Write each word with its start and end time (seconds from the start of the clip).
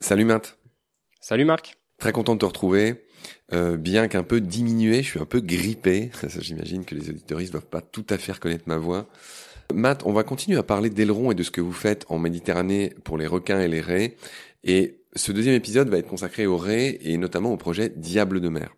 Salut 0.00 0.26
Matt. 0.26 0.58
Salut 1.20 1.46
Marc. 1.46 1.78
Très 1.98 2.12
content 2.12 2.34
de 2.34 2.40
te 2.40 2.44
retrouver. 2.44 3.06
Euh, 3.54 3.78
bien 3.78 4.06
qu'un 4.06 4.22
peu 4.22 4.42
diminué, 4.42 5.02
je 5.02 5.08
suis 5.08 5.18
un 5.18 5.24
peu 5.24 5.40
grippé. 5.40 6.10
J'imagine 6.40 6.84
que 6.84 6.94
les 6.94 7.08
auditoristes 7.08 7.52
doivent 7.52 7.66
pas 7.66 7.80
tout 7.80 8.04
à 8.10 8.18
fait 8.18 8.32
reconnaître 8.32 8.64
ma 8.66 8.76
voix. 8.76 9.08
Matt, 9.72 10.02
on 10.04 10.12
va 10.12 10.22
continuer 10.22 10.58
à 10.58 10.62
parler 10.62 10.90
d'ailerons 10.90 11.32
et 11.32 11.34
de 11.34 11.42
ce 11.42 11.50
que 11.50 11.62
vous 11.62 11.72
faites 11.72 12.04
en 12.10 12.18
Méditerranée 12.18 12.92
pour 13.02 13.16
les 13.16 13.26
requins 13.26 13.60
et 13.60 13.68
les 13.68 13.80
raies. 13.80 14.16
Et 14.62 15.00
ce 15.16 15.32
deuxième 15.32 15.54
épisode 15.54 15.88
va 15.88 15.96
être 15.96 16.08
consacré 16.08 16.46
aux 16.46 16.58
raies 16.58 16.98
et 17.00 17.16
notamment 17.16 17.52
au 17.52 17.56
projet 17.56 17.88
Diable 17.88 18.42
de 18.42 18.50
mer. 18.50 18.76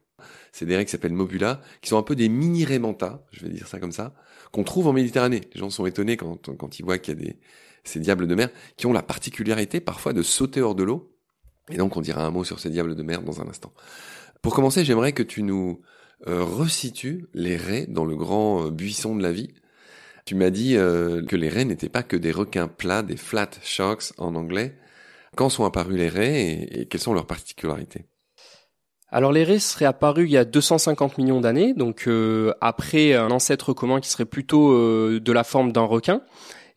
C'est 0.56 0.66
des 0.66 0.76
raies 0.76 0.84
qui 0.84 0.90
s'appellent 0.90 1.12
Mobula, 1.12 1.60
qui 1.82 1.90
sont 1.90 1.98
un 1.98 2.02
peu 2.02 2.16
des 2.16 2.28
mini 2.28 2.64
raimentas, 2.64 3.22
je 3.30 3.44
vais 3.44 3.52
dire 3.52 3.68
ça 3.68 3.78
comme 3.78 3.92
ça, 3.92 4.14
qu'on 4.52 4.64
trouve 4.64 4.86
en 4.86 4.92
Méditerranée. 4.92 5.42
Les 5.54 5.60
gens 5.60 5.68
sont 5.68 5.84
étonnés 5.84 6.16
quand, 6.16 6.56
quand 6.56 6.78
ils 6.78 6.84
voient 6.84 6.98
qu'il 6.98 7.18
y 7.18 7.22
a 7.22 7.24
des, 7.26 7.36
ces 7.84 8.00
diables 8.00 8.26
de 8.26 8.34
mer 8.34 8.48
qui 8.76 8.86
ont 8.86 8.92
la 8.92 9.02
particularité 9.02 9.80
parfois 9.80 10.12
de 10.12 10.22
sauter 10.22 10.62
hors 10.62 10.74
de 10.74 10.82
l'eau 10.82 11.12
et 11.70 11.76
donc 11.76 11.96
on 11.96 12.00
dira 12.00 12.24
un 12.24 12.30
mot 12.30 12.44
sur 12.44 12.60
ces 12.60 12.70
diables 12.70 12.94
de 12.94 13.02
mer 13.02 13.22
dans 13.22 13.40
un 13.40 13.48
instant. 13.48 13.72
Pour 14.42 14.54
commencer, 14.54 14.84
j'aimerais 14.84 15.12
que 15.12 15.22
tu 15.22 15.42
nous 15.42 15.80
euh, 16.26 16.44
resitues 16.44 17.26
les 17.34 17.56
raies 17.56 17.86
dans 17.88 18.04
le 18.04 18.16
grand 18.16 18.66
euh, 18.66 18.70
buisson 18.70 19.16
de 19.16 19.22
la 19.22 19.32
vie. 19.32 19.52
Tu 20.24 20.34
m'as 20.34 20.50
dit 20.50 20.76
euh, 20.76 21.24
que 21.24 21.36
les 21.36 21.48
raies 21.48 21.64
n'étaient 21.64 21.88
pas 21.88 22.02
que 22.02 22.16
des 22.16 22.32
requins 22.32 22.68
plats, 22.68 23.02
des 23.02 23.16
flat 23.16 23.50
sharks 23.62 24.12
en 24.18 24.34
anglais. 24.34 24.76
Quand 25.36 25.48
sont 25.48 25.64
apparus 25.64 25.96
les 25.96 26.08
raies 26.08 26.68
et, 26.70 26.86
quelles 26.86 27.00
sont 27.00 27.14
leurs 27.14 27.26
particularités? 27.26 28.06
Alors 29.10 29.32
les 29.32 29.44
raies 29.44 29.58
seraient 29.58 29.84
apparus 29.84 30.28
il 30.28 30.32
y 30.32 30.36
a 30.36 30.44
250 30.44 31.18
millions 31.18 31.40
d'années, 31.40 31.74
donc 31.74 32.08
après 32.60 33.14
un 33.14 33.30
ancêtre 33.30 33.72
commun 33.72 34.00
qui 34.00 34.08
serait 34.08 34.24
plutôt 34.24 34.72
de 35.18 35.32
la 35.32 35.44
forme 35.44 35.72
d'un 35.72 35.84
requin. 35.84 36.22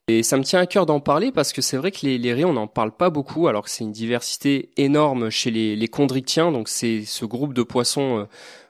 Et 0.09 0.23
ça 0.23 0.37
me 0.37 0.43
tient 0.43 0.59
à 0.59 0.65
cœur 0.65 0.87
d'en 0.87 0.99
parler 0.99 1.31
parce 1.31 1.53
que 1.53 1.61
c'est 1.61 1.77
vrai 1.77 1.91
que 1.91 1.99
les, 2.01 2.17
les 2.17 2.33
raies, 2.33 2.43
on 2.43 2.53
n'en 2.53 2.65
parle 2.65 2.91
pas 2.91 3.11
beaucoup, 3.11 3.47
alors 3.47 3.63
que 3.63 3.69
c'est 3.69 3.83
une 3.83 3.91
diversité 3.91 4.71
énorme 4.75 5.29
chez 5.29 5.51
les, 5.51 5.75
les. 5.75 5.87
Donc 6.35 6.67
c'est 6.67 7.03
ce 7.05 7.25
groupe 7.25 7.53
de 7.53 7.61
poissons 7.61 8.21
euh, 8.21 8.23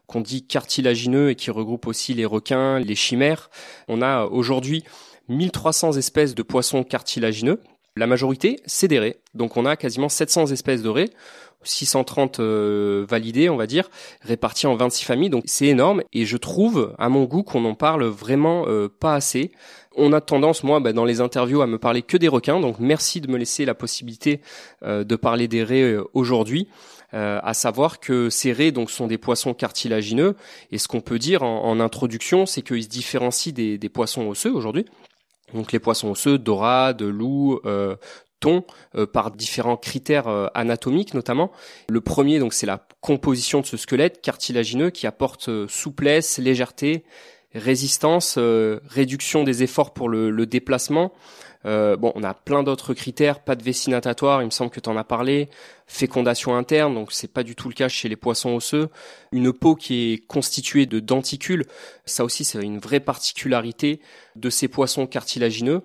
qu'on 0.06 0.20
dit 0.20 0.46
cartilagineux 0.46 1.30
et 1.30 1.36
qui 1.36 1.50
regroupe 1.50 1.88
aussi 1.88 2.14
les 2.14 2.26
requins, 2.26 2.80
les 2.80 2.96
chimères. 2.96 3.50
On 3.88 4.02
a 4.02 4.26
aujourd'hui 4.26 4.84
1300 5.30 5.94
espèces 5.94 6.36
de 6.36 6.44
poissons 6.44 6.84
cartilagineux. 6.84 7.62
La 7.96 8.06
majorité, 8.06 8.60
c'est 8.66 8.90
des 8.90 9.00
raies. 9.00 9.22
Donc 9.34 9.56
on 9.56 9.66
a 9.66 9.78
quasiment 9.78 10.10
700 10.10 10.48
espèces 10.48 10.82
de 10.82 10.90
raies. 10.90 11.10
630 11.64 12.40
euh, 12.40 13.06
validés, 13.08 13.50
on 13.50 13.58
va 13.58 13.68
dire, 13.68 13.90
répartis 14.22 14.68
en 14.68 14.76
26 14.76 15.06
familles. 15.06 15.30
Donc 15.30 15.44
c'est 15.46 15.68
énorme 15.68 16.04
et 16.14 16.26
je 16.26 16.38
trouve, 16.38 16.96
à 16.98 17.10
mon 17.10 17.26
goût, 17.26 17.44
qu'on 17.44 17.66
en 17.66 17.76
parle 17.76 18.06
vraiment 18.06 18.66
euh, 18.68 18.88
pas 18.88 19.16
assez. 19.16 19.52
On 19.96 20.14
a 20.14 20.22
tendance, 20.22 20.64
moi, 20.64 20.80
bah, 20.80 20.94
dans 20.94 21.06
les 21.06 21.20
interviews, 21.20 21.62
à 21.62 21.68
me 21.68 21.78
parler 21.78 22.02
que 22.02 22.16
des 22.16 22.28
requins. 22.28 22.60
Donc 22.60 22.80
merci 22.80 23.20
de 23.22 23.30
me 23.30 23.38
laisser 23.38 23.66
la 23.66 23.76
possibilité 23.76 24.42
euh, 24.84 25.04
de 25.04 25.16
parler 25.16 25.48
des 25.48 25.64
raies 25.64 25.98
aujourd'hui. 26.14 26.68
à 27.12 27.54
savoir 27.56 28.00
que 28.00 28.30
ces 28.30 28.54
raies 28.54 28.72
donc 28.72 28.92
sont 28.92 29.08
des 29.08 29.18
poissons 29.18 29.56
cartilagineux 29.56 30.36
et 30.72 30.78
ce 30.78 30.88
qu'on 30.88 31.02
peut 31.02 31.18
dire 31.18 31.42
en, 31.42 31.80
introduction, 31.80 32.46
c'est 32.46 32.62
qu'ils 32.62 32.84
se 32.84 32.88
différencient 32.88 33.52
des, 33.52 33.90
poissons 33.90 34.28
osseux 34.28 34.54
aujourd'hui. 34.54 34.86
Donc 35.56 35.72
les 35.72 35.80
poissons 35.80 36.12
osseux, 36.12 36.38
dorades, 36.38 37.02
loups, 37.02 37.60
euh, 38.96 39.06
par 39.06 39.32
différents 39.32 39.76
critères 39.76 40.30
euh, 40.30 40.48
anatomiques 40.54 41.14
notamment. 41.14 41.52
Le 41.90 42.00
premier 42.00 42.40
donc 42.40 42.54
c'est 42.54 42.66
la 42.66 42.88
composition 43.02 43.60
de 43.60 43.66
ce 43.66 43.76
squelette 43.76 44.22
cartilagineux 44.22 44.92
qui 44.92 45.08
apporte 45.08 45.50
euh, 45.50 45.68
souplesse, 45.68 46.38
légèreté, 46.38 47.04
résistance, 47.54 48.38
réduction 48.38 49.44
des 49.44 49.64
efforts 49.64 49.94
pour 49.94 50.08
le, 50.08 50.30
le 50.30 50.46
déplacement. 50.46 51.12
bon, 51.66 52.12
on 52.14 52.24
a 52.24 52.36
plein 52.36 52.62
d'autres 52.62 52.94
critères, 52.94 53.40
pas 53.40 53.56
de 53.56 53.64
vessie 53.64 53.90
natatoire, 53.90 54.44
il 54.44 54.46
me 54.46 54.52
semble 54.52 54.70
que 54.70 54.80
tu 54.80 54.88
en 54.88 54.96
as 54.96 55.04
parlé, 55.04 55.50
fécondation 55.88 56.56
interne, 56.56 56.94
donc 56.94 57.12
c'est 57.12 57.34
pas 57.34 57.42
du 57.42 57.56
tout 57.56 57.68
le 57.68 57.74
cas 57.74 57.90
chez 57.90 58.08
les 58.08 58.16
poissons 58.16 58.52
osseux. 58.52 58.90
Une 59.32 59.52
peau 59.52 59.74
qui 59.74 60.14
est 60.14 60.18
constituée 60.28 60.86
de 60.86 61.00
denticules, 61.00 61.66
ça 62.06 62.24
aussi 62.24 62.46
c'est 62.46 62.62
une 62.62 62.78
vraie 62.78 63.00
particularité 63.00 64.00
de 64.36 64.52
ces 64.52 64.68
poissons 64.68 65.08
cartilagineux 65.08 65.82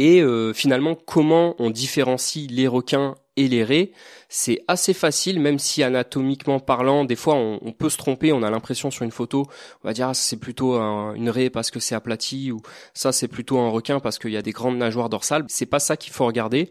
et 0.00 0.22
euh, 0.22 0.54
finalement 0.54 0.94
comment 0.94 1.54
on 1.58 1.68
différencie 1.68 2.50
les 2.50 2.66
requins 2.66 3.16
et 3.36 3.48
les 3.48 3.62
raies, 3.62 3.92
c'est 4.32 4.62
assez 4.68 4.94
facile, 4.94 5.40
même 5.40 5.58
si 5.58 5.82
anatomiquement 5.82 6.60
parlant, 6.60 7.04
des 7.04 7.16
fois 7.16 7.34
on, 7.34 7.72
peut 7.72 7.90
se 7.90 7.98
tromper, 7.98 8.32
on 8.32 8.44
a 8.44 8.50
l'impression 8.50 8.92
sur 8.92 9.04
une 9.04 9.10
photo, 9.10 9.46
on 9.82 9.88
va 9.88 9.92
dire 9.92 10.08
ah, 10.08 10.14
c'est 10.14 10.38
plutôt 10.38 10.76
une 10.76 11.28
raie 11.28 11.50
parce 11.50 11.72
que 11.72 11.80
c'est 11.80 11.96
aplati 11.96 12.52
ou 12.52 12.60
ça 12.94 13.10
c'est 13.10 13.26
plutôt 13.26 13.58
un 13.58 13.68
requin 13.68 13.98
parce 13.98 14.20
qu'il 14.20 14.30
y 14.30 14.36
a 14.36 14.42
des 14.42 14.52
grandes 14.52 14.78
nageoires 14.78 15.08
dorsales. 15.08 15.44
C'est 15.48 15.66
pas 15.66 15.80
ça 15.80 15.96
qu'il 15.96 16.12
faut 16.12 16.26
regarder. 16.26 16.70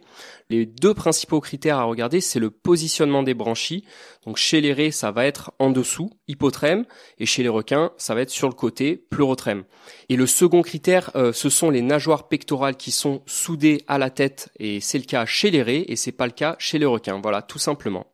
Les 0.50 0.66
deux 0.66 0.94
principaux 0.94 1.42
critères 1.42 1.78
à 1.78 1.84
regarder, 1.84 2.22
c'est 2.22 2.40
le 2.40 2.50
positionnement 2.50 3.24
des 3.24 3.34
branchies. 3.34 3.84
Donc 4.26 4.38
chez 4.38 4.62
les 4.62 4.74
raies, 4.74 4.92
ça 4.92 5.12
va 5.12 5.26
être 5.26 5.52
en 5.60 5.70
dessous, 5.70 6.10
hypotrème, 6.28 6.86
et 7.20 7.26
chez 7.26 7.44
les 7.44 7.50
requins, 7.50 7.92
ça 7.98 8.16
va 8.16 8.22
être 8.22 8.30
sur 8.30 8.48
le 8.48 8.54
côté, 8.54 8.98
pleurotrème. 9.10 9.64
Et 10.10 10.16
le 10.16 10.26
second 10.26 10.62
critère, 10.62 11.12
euh, 11.16 11.34
ce 11.34 11.50
sont 11.50 11.70
les 11.70 11.82
nageoires 11.82 12.28
pectorales 12.28 12.78
qui 12.78 12.92
sont 12.92 13.22
soudées 13.28 13.84
à 13.88 13.98
la 13.98 14.10
tête, 14.10 14.50
et 14.60 14.82
c'est 14.82 14.98
le 14.98 15.04
cas 15.04 15.26
chez 15.26 15.52
les 15.52 15.62
raies, 15.62 15.86
et 15.88 15.96
c'est 15.96 16.12
pas 16.12 16.26
le 16.26 16.34
cas 16.34 16.56
chez 16.60 16.80
les 16.80 16.86
requins. 16.86 17.20
Voilà, 17.22 17.42
tout 17.50 17.60
simplement. 17.60 18.08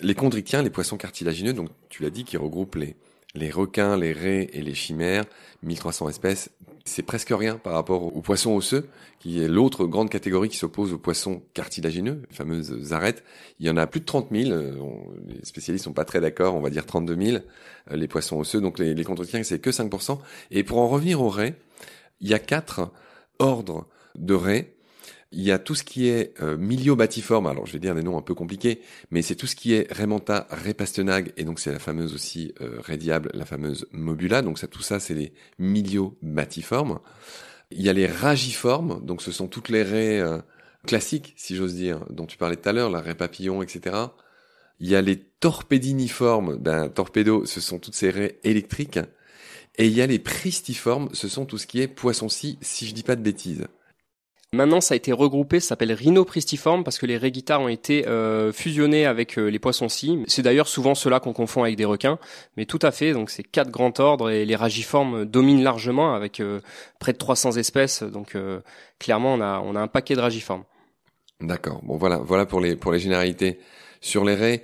Les 0.00 0.14
chondrichiens, 0.14 0.62
les 0.62 0.70
poissons 0.70 0.96
cartilagineux, 0.96 1.52
donc 1.52 1.68
tu 1.88 2.02
l'as 2.02 2.10
dit, 2.10 2.24
qui 2.24 2.36
regroupent 2.36 2.74
les, 2.74 2.96
les 3.36 3.50
requins, 3.50 3.96
les 3.96 4.12
raies 4.12 4.50
et 4.52 4.62
les 4.62 4.74
chimères, 4.74 5.24
1300 5.62 6.08
espèces, 6.08 6.50
c'est 6.84 7.02
presque 7.02 7.30
rien 7.30 7.56
par 7.56 7.74
rapport 7.74 8.14
aux 8.14 8.20
poissons 8.20 8.52
osseux, 8.52 8.88
qui 9.20 9.42
est 9.42 9.48
l'autre 9.48 9.86
grande 9.86 10.10
catégorie 10.10 10.48
qui 10.48 10.56
s'oppose 10.56 10.92
aux 10.92 10.98
poissons 10.98 11.42
cartilagineux, 11.54 12.22
les 12.28 12.36
fameuses 12.36 12.92
arêtes. 12.92 13.22
Il 13.60 13.66
y 13.66 13.70
en 13.70 13.76
a 13.76 13.86
plus 13.86 14.00
de 14.00 14.06
30 14.06 14.28
000, 14.32 14.50
euh, 14.50 14.74
les 15.26 15.44
spécialistes 15.44 15.84
sont 15.84 15.92
pas 15.92 16.04
très 16.04 16.20
d'accord, 16.20 16.54
on 16.56 16.60
va 16.60 16.70
dire 16.70 16.86
32 16.86 17.16
000, 17.16 17.36
euh, 17.36 17.96
les 17.96 18.08
poissons 18.08 18.38
osseux, 18.38 18.60
donc 18.60 18.78
les, 18.78 18.94
les 18.94 19.04
c'est 19.44 19.60
que 19.60 19.70
5%. 19.70 20.18
Et 20.50 20.64
pour 20.64 20.78
en 20.78 20.88
revenir 20.88 21.22
aux 21.22 21.30
raies, 21.30 21.54
il 22.20 22.28
y 22.28 22.34
a 22.34 22.38
quatre 22.38 22.90
ordres 23.38 23.86
de 24.16 24.34
raies 24.34 24.73
il 25.34 25.42
y 25.42 25.52
a 25.52 25.58
tout 25.58 25.74
ce 25.74 25.84
qui 25.84 26.08
est 26.08 26.32
euh, 26.40 26.56
miliobatiforme, 26.56 27.46
alors 27.46 27.66
je 27.66 27.72
vais 27.72 27.78
dire 27.78 27.94
des 27.94 28.02
noms 28.02 28.16
un 28.16 28.22
peu 28.22 28.34
compliqués, 28.34 28.80
mais 29.10 29.22
c'est 29.22 29.34
tout 29.34 29.46
ce 29.46 29.56
qui 29.56 29.74
est 29.74 29.92
Remanta, 29.92 30.46
Repastenag, 30.50 31.32
et 31.36 31.44
donc 31.44 31.60
c'est 31.60 31.72
la 31.72 31.78
fameuse 31.78 32.14
aussi 32.14 32.54
euh, 32.60 32.80
Rediable, 32.80 33.30
la 33.34 33.44
fameuse 33.44 33.86
Mobula, 33.92 34.42
donc 34.42 34.58
ça, 34.58 34.66
tout 34.66 34.82
ça 34.82 35.00
c'est 35.00 35.14
les 35.14 35.32
miliobatiformes. 35.58 37.00
Il 37.70 37.82
y 37.82 37.88
a 37.88 37.92
les 37.92 38.06
ragiformes, 38.06 39.04
donc 39.04 39.22
ce 39.22 39.32
sont 39.32 39.48
toutes 39.48 39.68
les 39.68 39.82
raies 39.82 40.20
euh, 40.20 40.38
classiques, 40.86 41.34
si 41.36 41.56
j'ose 41.56 41.74
dire, 41.74 42.04
dont 42.10 42.26
tu 42.26 42.38
parlais 42.38 42.56
tout 42.56 42.68
à 42.68 42.72
l'heure, 42.72 42.90
la 42.90 43.00
raie 43.00 43.14
papillon, 43.14 43.62
etc. 43.62 43.96
Il 44.80 44.88
y 44.88 44.94
a 44.94 45.02
les 45.02 45.18
torpédiniformes, 45.18 46.56
ben 46.56 46.88
torpedo, 46.88 47.46
ce 47.46 47.60
sont 47.60 47.78
toutes 47.78 47.94
ces 47.94 48.10
raies 48.10 48.38
électriques. 48.44 49.00
Et 49.76 49.86
il 49.86 49.92
y 49.92 50.02
a 50.02 50.06
les 50.06 50.20
pristiformes, 50.20 51.08
ce 51.12 51.26
sont 51.26 51.46
tout 51.46 51.58
ce 51.58 51.66
qui 51.66 51.80
est 51.80 51.88
poisson-ci, 51.88 52.58
si 52.60 52.86
je 52.86 52.94
dis 52.94 53.02
pas 53.02 53.16
de 53.16 53.22
bêtises. 53.22 53.66
Maintenant, 54.54 54.80
ça 54.80 54.94
a 54.94 54.96
été 54.96 55.12
regroupé, 55.12 55.58
ça 55.58 55.70
s'appelle 55.70 55.92
rhinopristiforme 55.92 56.84
parce 56.84 56.98
que 56.98 57.06
les 57.06 57.16
réguitars 57.16 57.60
ont 57.60 57.68
été 57.68 58.06
euh, 58.06 58.52
fusionnés 58.52 59.04
avec 59.04 59.36
euh, 59.36 59.48
les 59.48 59.58
poissons-ci. 59.58 60.22
C'est 60.28 60.42
d'ailleurs 60.42 60.68
souvent 60.68 60.94
ceux-là 60.94 61.18
qu'on 61.18 61.32
confond 61.32 61.64
avec 61.64 61.76
des 61.76 61.84
requins, 61.84 62.18
mais 62.56 62.64
tout 62.64 62.78
à 62.82 62.92
fait. 62.92 63.12
Donc, 63.12 63.30
c'est 63.30 63.42
quatre 63.42 63.70
grands 63.70 63.92
ordres 63.98 64.30
et 64.30 64.44
les 64.44 64.56
ragiformes 64.56 65.24
dominent 65.24 65.62
largement 65.62 66.14
avec 66.14 66.38
euh, 66.40 66.60
près 67.00 67.12
de 67.12 67.18
300 67.18 67.56
espèces. 67.56 68.02
Donc, 68.02 68.36
clairement, 68.98 69.34
on 69.34 69.40
a 69.40 69.60
on 69.60 69.74
a 69.74 69.80
un 69.80 69.88
paquet 69.88 70.14
de 70.14 70.20
ragiformes. 70.20 70.64
D'accord. 71.40 71.80
Bon, 71.82 71.96
voilà, 71.96 72.18
voilà 72.18 72.46
pour 72.46 72.60
les 72.60 72.76
pour 72.76 72.92
les 72.92 73.00
généralités 73.00 73.58
sur 74.00 74.24
les 74.24 74.34
raies. 74.34 74.62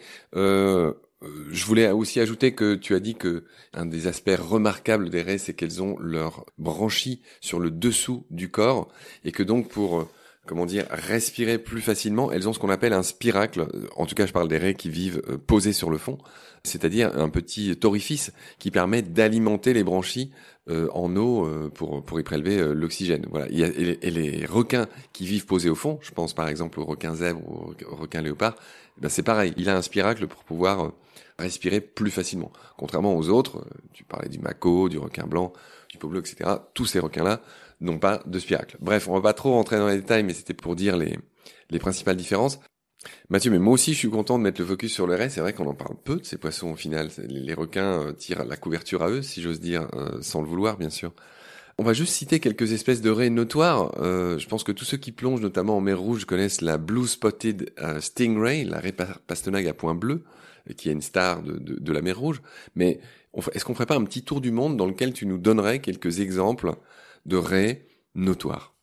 Euh, 1.22 1.48
je 1.50 1.64
voulais 1.66 1.90
aussi 1.90 2.20
ajouter 2.20 2.54
que 2.54 2.74
tu 2.74 2.94
as 2.94 3.00
dit 3.00 3.14
que 3.14 3.44
un 3.74 3.86
des 3.86 4.06
aspects 4.06 4.36
remarquables 4.38 5.10
des 5.10 5.22
raies, 5.22 5.38
c'est 5.38 5.54
qu'elles 5.54 5.82
ont 5.82 5.98
leur 5.98 6.46
branchie 6.58 7.20
sur 7.40 7.60
le 7.60 7.70
dessous 7.70 8.24
du 8.30 8.50
corps 8.50 8.88
et 9.24 9.32
que 9.32 9.42
donc 9.42 9.68
pour 9.68 10.00
euh, 10.00 10.08
comment 10.46 10.64
dire 10.64 10.86
respirer 10.90 11.58
plus 11.58 11.82
facilement, 11.82 12.32
elles 12.32 12.48
ont 12.48 12.52
ce 12.54 12.58
qu'on 12.58 12.70
appelle 12.70 12.94
un 12.94 13.02
spiracle. 13.02 13.66
En 13.96 14.06
tout 14.06 14.14
cas, 14.14 14.26
je 14.26 14.32
parle 14.32 14.48
des 14.48 14.56
raies 14.56 14.74
qui 14.74 14.88
vivent 14.88 15.22
euh, 15.28 15.36
posées 15.36 15.74
sur 15.74 15.90
le 15.90 15.98
fond, 15.98 16.16
c'est-à-dire 16.64 17.16
un 17.18 17.28
petit 17.28 17.78
orifice 17.84 18.32
qui 18.58 18.70
permet 18.70 19.02
d'alimenter 19.02 19.72
les 19.72 19.84
branchies 19.84 20.32
en 20.92 21.16
eau 21.16 21.48
pour 21.74 22.04
pour 22.04 22.20
y 22.20 22.22
prélever 22.22 22.58
l'oxygène. 22.74 23.26
Voilà. 23.28 23.48
et, 23.50 24.10
les 24.10 24.46
requins 24.46 24.86
qui 25.12 25.26
vivent 25.26 25.44
posés 25.44 25.68
au 25.68 25.74
fond, 25.74 25.98
je 26.00 26.12
pense 26.12 26.32
par 26.32 26.46
exemple 26.46 26.78
aux 26.78 26.84
requins 26.84 27.16
zèbres 27.16 27.42
ou 27.44 27.74
aux 27.90 27.96
requins 27.96 28.22
léopards, 28.22 28.54
ben 29.00 29.08
c'est 29.08 29.24
pareil. 29.24 29.52
Il 29.56 29.68
a 29.68 29.76
un 29.76 29.82
spiracle 29.82 30.28
pour 30.28 30.44
pouvoir 30.44 30.92
respirer 31.40 31.80
plus 31.80 32.10
facilement. 32.10 32.52
Contrairement 32.76 33.16
aux 33.16 33.28
autres, 33.28 33.58
euh, 33.58 33.70
tu 33.92 34.04
parlais 34.04 34.28
du 34.28 34.38
maco, 34.38 34.88
du 34.88 34.98
requin 34.98 35.26
blanc, 35.26 35.52
du 35.88 35.98
peau 35.98 36.08
bleu, 36.08 36.20
etc. 36.20 36.50
Tous 36.74 36.86
ces 36.86 37.00
requins-là 37.00 37.40
n'ont 37.80 37.98
pas 37.98 38.22
de 38.26 38.38
spiracle. 38.38 38.76
Bref, 38.80 39.08
on 39.08 39.14
va 39.14 39.20
pas 39.20 39.32
trop 39.32 39.52
rentrer 39.52 39.78
dans 39.78 39.88
les 39.88 39.96
détails, 39.96 40.22
mais 40.22 40.34
c'était 40.34 40.54
pour 40.54 40.76
dire 40.76 40.96
les, 40.96 41.18
les 41.70 41.78
principales 41.78 42.16
différences. 42.16 42.60
Mathieu, 43.30 43.50
mais 43.50 43.58
moi 43.58 43.72
aussi 43.72 43.94
je 43.94 43.98
suis 43.98 44.10
content 44.10 44.38
de 44.38 44.42
mettre 44.42 44.60
le 44.60 44.66
focus 44.66 44.92
sur 44.92 45.06
le 45.06 45.14
reste. 45.14 45.36
C'est 45.36 45.40
vrai 45.40 45.54
qu'on 45.54 45.66
en 45.66 45.74
parle 45.74 45.96
peu 46.04 46.16
de 46.16 46.24
ces 46.24 46.36
poissons 46.36 46.68
au 46.68 46.76
final. 46.76 47.08
Les 47.28 47.54
requins 47.54 48.02
euh, 48.02 48.12
tirent 48.12 48.44
la 48.44 48.56
couverture 48.56 49.02
à 49.02 49.10
eux, 49.10 49.22
si 49.22 49.40
j'ose 49.40 49.60
dire, 49.60 49.88
euh, 49.94 50.18
sans 50.20 50.42
le 50.42 50.48
vouloir 50.48 50.76
bien 50.76 50.90
sûr. 50.90 51.12
On 51.78 51.82
va 51.82 51.94
juste 51.94 52.12
citer 52.12 52.40
quelques 52.40 52.72
espèces 52.72 53.00
de 53.00 53.08
raies 53.08 53.30
notoires. 53.30 53.90
Je 53.96 54.46
pense 54.46 54.64
que 54.64 54.72
tous 54.72 54.84
ceux 54.84 54.98
qui 54.98 55.12
plongent, 55.12 55.40
notamment 55.40 55.78
en 55.78 55.80
mer 55.80 55.98
Rouge, 55.98 56.26
connaissent 56.26 56.60
la 56.60 56.76
Blue 56.76 57.08
Spotted 57.08 57.72
Stingray, 58.00 58.64
la 58.64 58.80
raie 58.80 58.92
pastenague 58.92 59.66
à 59.66 59.72
point 59.72 59.94
bleu, 59.94 60.24
qui 60.72 60.88
est 60.88 60.92
une 60.92 61.02
star 61.02 61.42
de, 61.42 61.58
de, 61.58 61.78
de 61.78 61.92
la 61.92 62.02
mer 62.02 62.18
Rouge. 62.18 62.42
Mais 62.74 63.00
est-ce 63.52 63.64
qu'on 63.64 63.74
ferait 63.74 63.86
pas 63.86 63.96
un 63.96 64.04
petit 64.04 64.22
tour 64.22 64.40
du 64.40 64.50
monde 64.50 64.76
dans 64.76 64.86
lequel 64.86 65.12
tu 65.12 65.26
nous 65.26 65.38
donnerais 65.38 65.80
quelques 65.80 66.20
exemples 66.20 66.74
de 67.26 67.36
raies 67.36 67.86
notoires? 68.14 68.74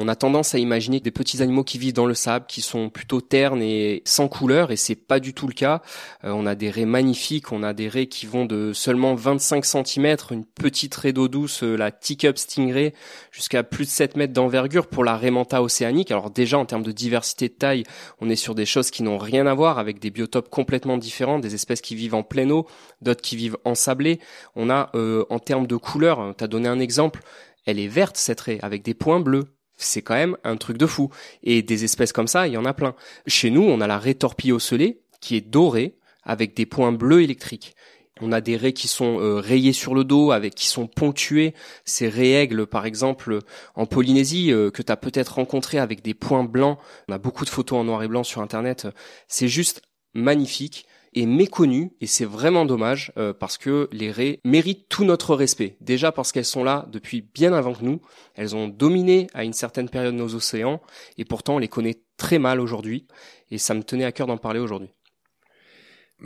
On 0.00 0.08
a 0.08 0.16
tendance 0.16 0.54
à 0.54 0.58
imaginer 0.58 0.98
des 1.00 1.10
petits 1.10 1.42
animaux 1.42 1.62
qui 1.62 1.76
vivent 1.76 1.92
dans 1.92 2.06
le 2.06 2.14
sable, 2.14 2.46
qui 2.48 2.62
sont 2.62 2.88
plutôt 2.88 3.20
ternes 3.20 3.62
et 3.62 4.02
sans 4.06 4.28
couleur, 4.28 4.70
et 4.70 4.76
c'est 4.76 4.94
pas 4.94 5.20
du 5.20 5.34
tout 5.34 5.46
le 5.46 5.52
cas. 5.52 5.82
Euh, 6.24 6.30
on 6.30 6.46
a 6.46 6.54
des 6.54 6.70
raies 6.70 6.86
magnifiques, 6.86 7.52
on 7.52 7.62
a 7.62 7.74
des 7.74 7.88
raies 7.88 8.06
qui 8.06 8.24
vont 8.24 8.46
de 8.46 8.72
seulement 8.72 9.14
25 9.14 9.64
cm, 9.64 10.16
une 10.30 10.46
petite 10.46 10.94
raie 10.94 11.12
d'eau 11.12 11.28
douce, 11.28 11.62
euh, 11.62 11.76
la 11.76 11.90
Teacup 11.90 12.38
Stingray, 12.38 12.94
jusqu'à 13.30 13.62
plus 13.62 13.84
de 13.84 13.90
7 13.90 14.16
mètres 14.16 14.32
d'envergure 14.32 14.86
pour 14.86 15.04
la 15.04 15.18
raie 15.18 15.30
manta 15.30 15.62
océanique. 15.62 16.10
Alors 16.10 16.30
déjà, 16.30 16.58
en 16.58 16.64
termes 16.64 16.82
de 16.82 16.92
diversité 16.92 17.48
de 17.48 17.54
taille, 17.54 17.84
on 18.20 18.30
est 18.30 18.36
sur 18.36 18.54
des 18.54 18.66
choses 18.66 18.90
qui 18.90 19.02
n'ont 19.02 19.18
rien 19.18 19.46
à 19.46 19.52
voir, 19.52 19.78
avec 19.78 19.98
des 19.98 20.10
biotopes 20.10 20.48
complètement 20.48 20.96
différents, 20.96 21.38
des 21.38 21.54
espèces 21.54 21.82
qui 21.82 21.94
vivent 21.94 22.14
en 22.14 22.22
pleine 22.22 22.52
eau, 22.52 22.66
d'autres 23.02 23.22
qui 23.22 23.36
vivent 23.36 23.58
en 23.66 23.74
sablé. 23.74 24.18
On 24.56 24.70
a, 24.70 24.90
euh, 24.94 25.26
en 25.28 25.38
termes 25.38 25.66
de 25.66 25.76
couleur, 25.76 26.34
tu 26.38 26.42
as 26.42 26.48
donné 26.48 26.68
un 26.68 26.80
exemple, 26.80 27.20
elle 27.66 27.78
est 27.78 27.88
verte 27.88 28.16
cette 28.16 28.40
raie, 28.40 28.58
avec 28.62 28.82
des 28.82 28.94
points 28.94 29.20
bleus 29.20 29.44
c'est 29.84 30.02
quand 30.02 30.14
même 30.14 30.36
un 30.44 30.56
truc 30.56 30.76
de 30.76 30.86
fou. 30.86 31.10
Et 31.42 31.62
des 31.62 31.84
espèces 31.84 32.12
comme 32.12 32.28
ça, 32.28 32.46
il 32.46 32.54
y 32.54 32.56
en 32.56 32.64
a 32.64 32.74
plein. 32.74 32.94
Chez 33.26 33.50
nous, 33.50 33.62
on 33.62 33.80
a 33.80 33.86
la 33.86 33.98
raie 33.98 34.14
torpille 34.14 34.52
ocellée, 34.52 35.00
qui 35.20 35.36
est 35.36 35.40
dorée, 35.40 35.96
avec 36.22 36.54
des 36.54 36.66
points 36.66 36.92
bleus 36.92 37.22
électriques. 37.22 37.74
On 38.20 38.32
a 38.32 38.40
des 38.40 38.56
raies 38.56 38.74
qui 38.74 38.88
sont 38.88 39.18
euh, 39.20 39.36
rayées 39.36 39.72
sur 39.72 39.94
le 39.94 40.04
dos, 40.04 40.30
avec 40.30 40.54
qui 40.54 40.66
sont 40.66 40.86
ponctuées. 40.86 41.54
Ces 41.84 42.08
raies 42.08 42.48
par 42.70 42.84
exemple, 42.84 43.38
en 43.74 43.86
Polynésie, 43.86 44.52
euh, 44.52 44.70
que 44.70 44.82
tu 44.82 44.92
as 44.92 44.96
peut-être 44.96 45.36
rencontré 45.36 45.78
avec 45.78 46.02
des 46.02 46.14
points 46.14 46.44
blancs. 46.44 46.78
On 47.08 47.12
a 47.12 47.18
beaucoup 47.18 47.44
de 47.44 47.50
photos 47.50 47.78
en 47.78 47.84
noir 47.84 48.02
et 48.02 48.08
blanc 48.08 48.22
sur 48.22 48.42
Internet. 48.42 48.88
C'est 49.28 49.48
juste 49.48 49.82
magnifique 50.12 50.86
est 51.14 51.26
méconnue 51.26 51.92
et 52.00 52.06
c'est 52.06 52.24
vraiment 52.24 52.64
dommage 52.64 53.12
euh, 53.16 53.32
parce 53.32 53.58
que 53.58 53.88
les 53.92 54.10
raies 54.10 54.40
méritent 54.44 54.88
tout 54.88 55.04
notre 55.04 55.34
respect. 55.34 55.76
Déjà 55.80 56.12
parce 56.12 56.32
qu'elles 56.32 56.44
sont 56.44 56.64
là 56.64 56.86
depuis 56.92 57.22
bien 57.34 57.52
avant 57.52 57.74
que 57.74 57.84
nous, 57.84 58.00
elles 58.34 58.54
ont 58.54 58.68
dominé 58.68 59.26
à 59.34 59.44
une 59.44 59.52
certaine 59.52 59.88
période 59.88 60.14
nos 60.14 60.34
océans 60.34 60.80
et 61.18 61.24
pourtant 61.24 61.56
on 61.56 61.58
les 61.58 61.68
connaît 61.68 62.02
très 62.16 62.38
mal 62.38 62.60
aujourd'hui 62.60 63.06
et 63.50 63.58
ça 63.58 63.74
me 63.74 63.82
tenait 63.82 64.04
à 64.04 64.12
cœur 64.12 64.26
d'en 64.26 64.36
parler 64.36 64.60
aujourd'hui. 64.60 64.90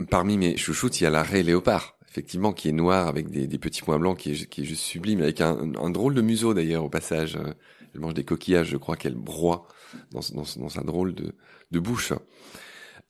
Parmi 0.09 0.37
mes 0.37 0.57
chouchoutes, 0.57 0.99
il 0.99 1.05
y 1.05 1.07
a 1.07 1.09
la 1.09 1.23
raie 1.23 1.41
léopard, 1.41 1.97
effectivement, 2.09 2.51
qui 2.51 2.67
est 2.67 2.73
noire 2.73 3.07
avec 3.07 3.29
des, 3.29 3.47
petits 3.57 3.81
points 3.81 3.97
blancs, 3.97 4.17
qui 4.17 4.31
est, 4.31 4.45
qui 4.49 4.61
est 4.61 4.65
juste 4.65 4.83
sublime, 4.83 5.21
avec 5.21 5.39
un, 5.39 5.89
drôle 5.89 6.13
de 6.13 6.21
museau 6.21 6.53
d'ailleurs 6.53 6.83
au 6.83 6.89
passage. 6.89 7.37
Elle 7.93 8.01
mange 8.01 8.13
des 8.13 8.25
coquillages, 8.25 8.67
je 8.67 8.77
crois 8.77 8.97
qu'elle 8.97 9.15
broie 9.15 9.69
dans, 10.11 10.19
dans, 10.33 10.43
dans 10.57 10.69
sa 10.69 10.81
drôle 10.81 11.15
de, 11.15 11.33
de 11.71 11.79
bouche. 11.79 12.11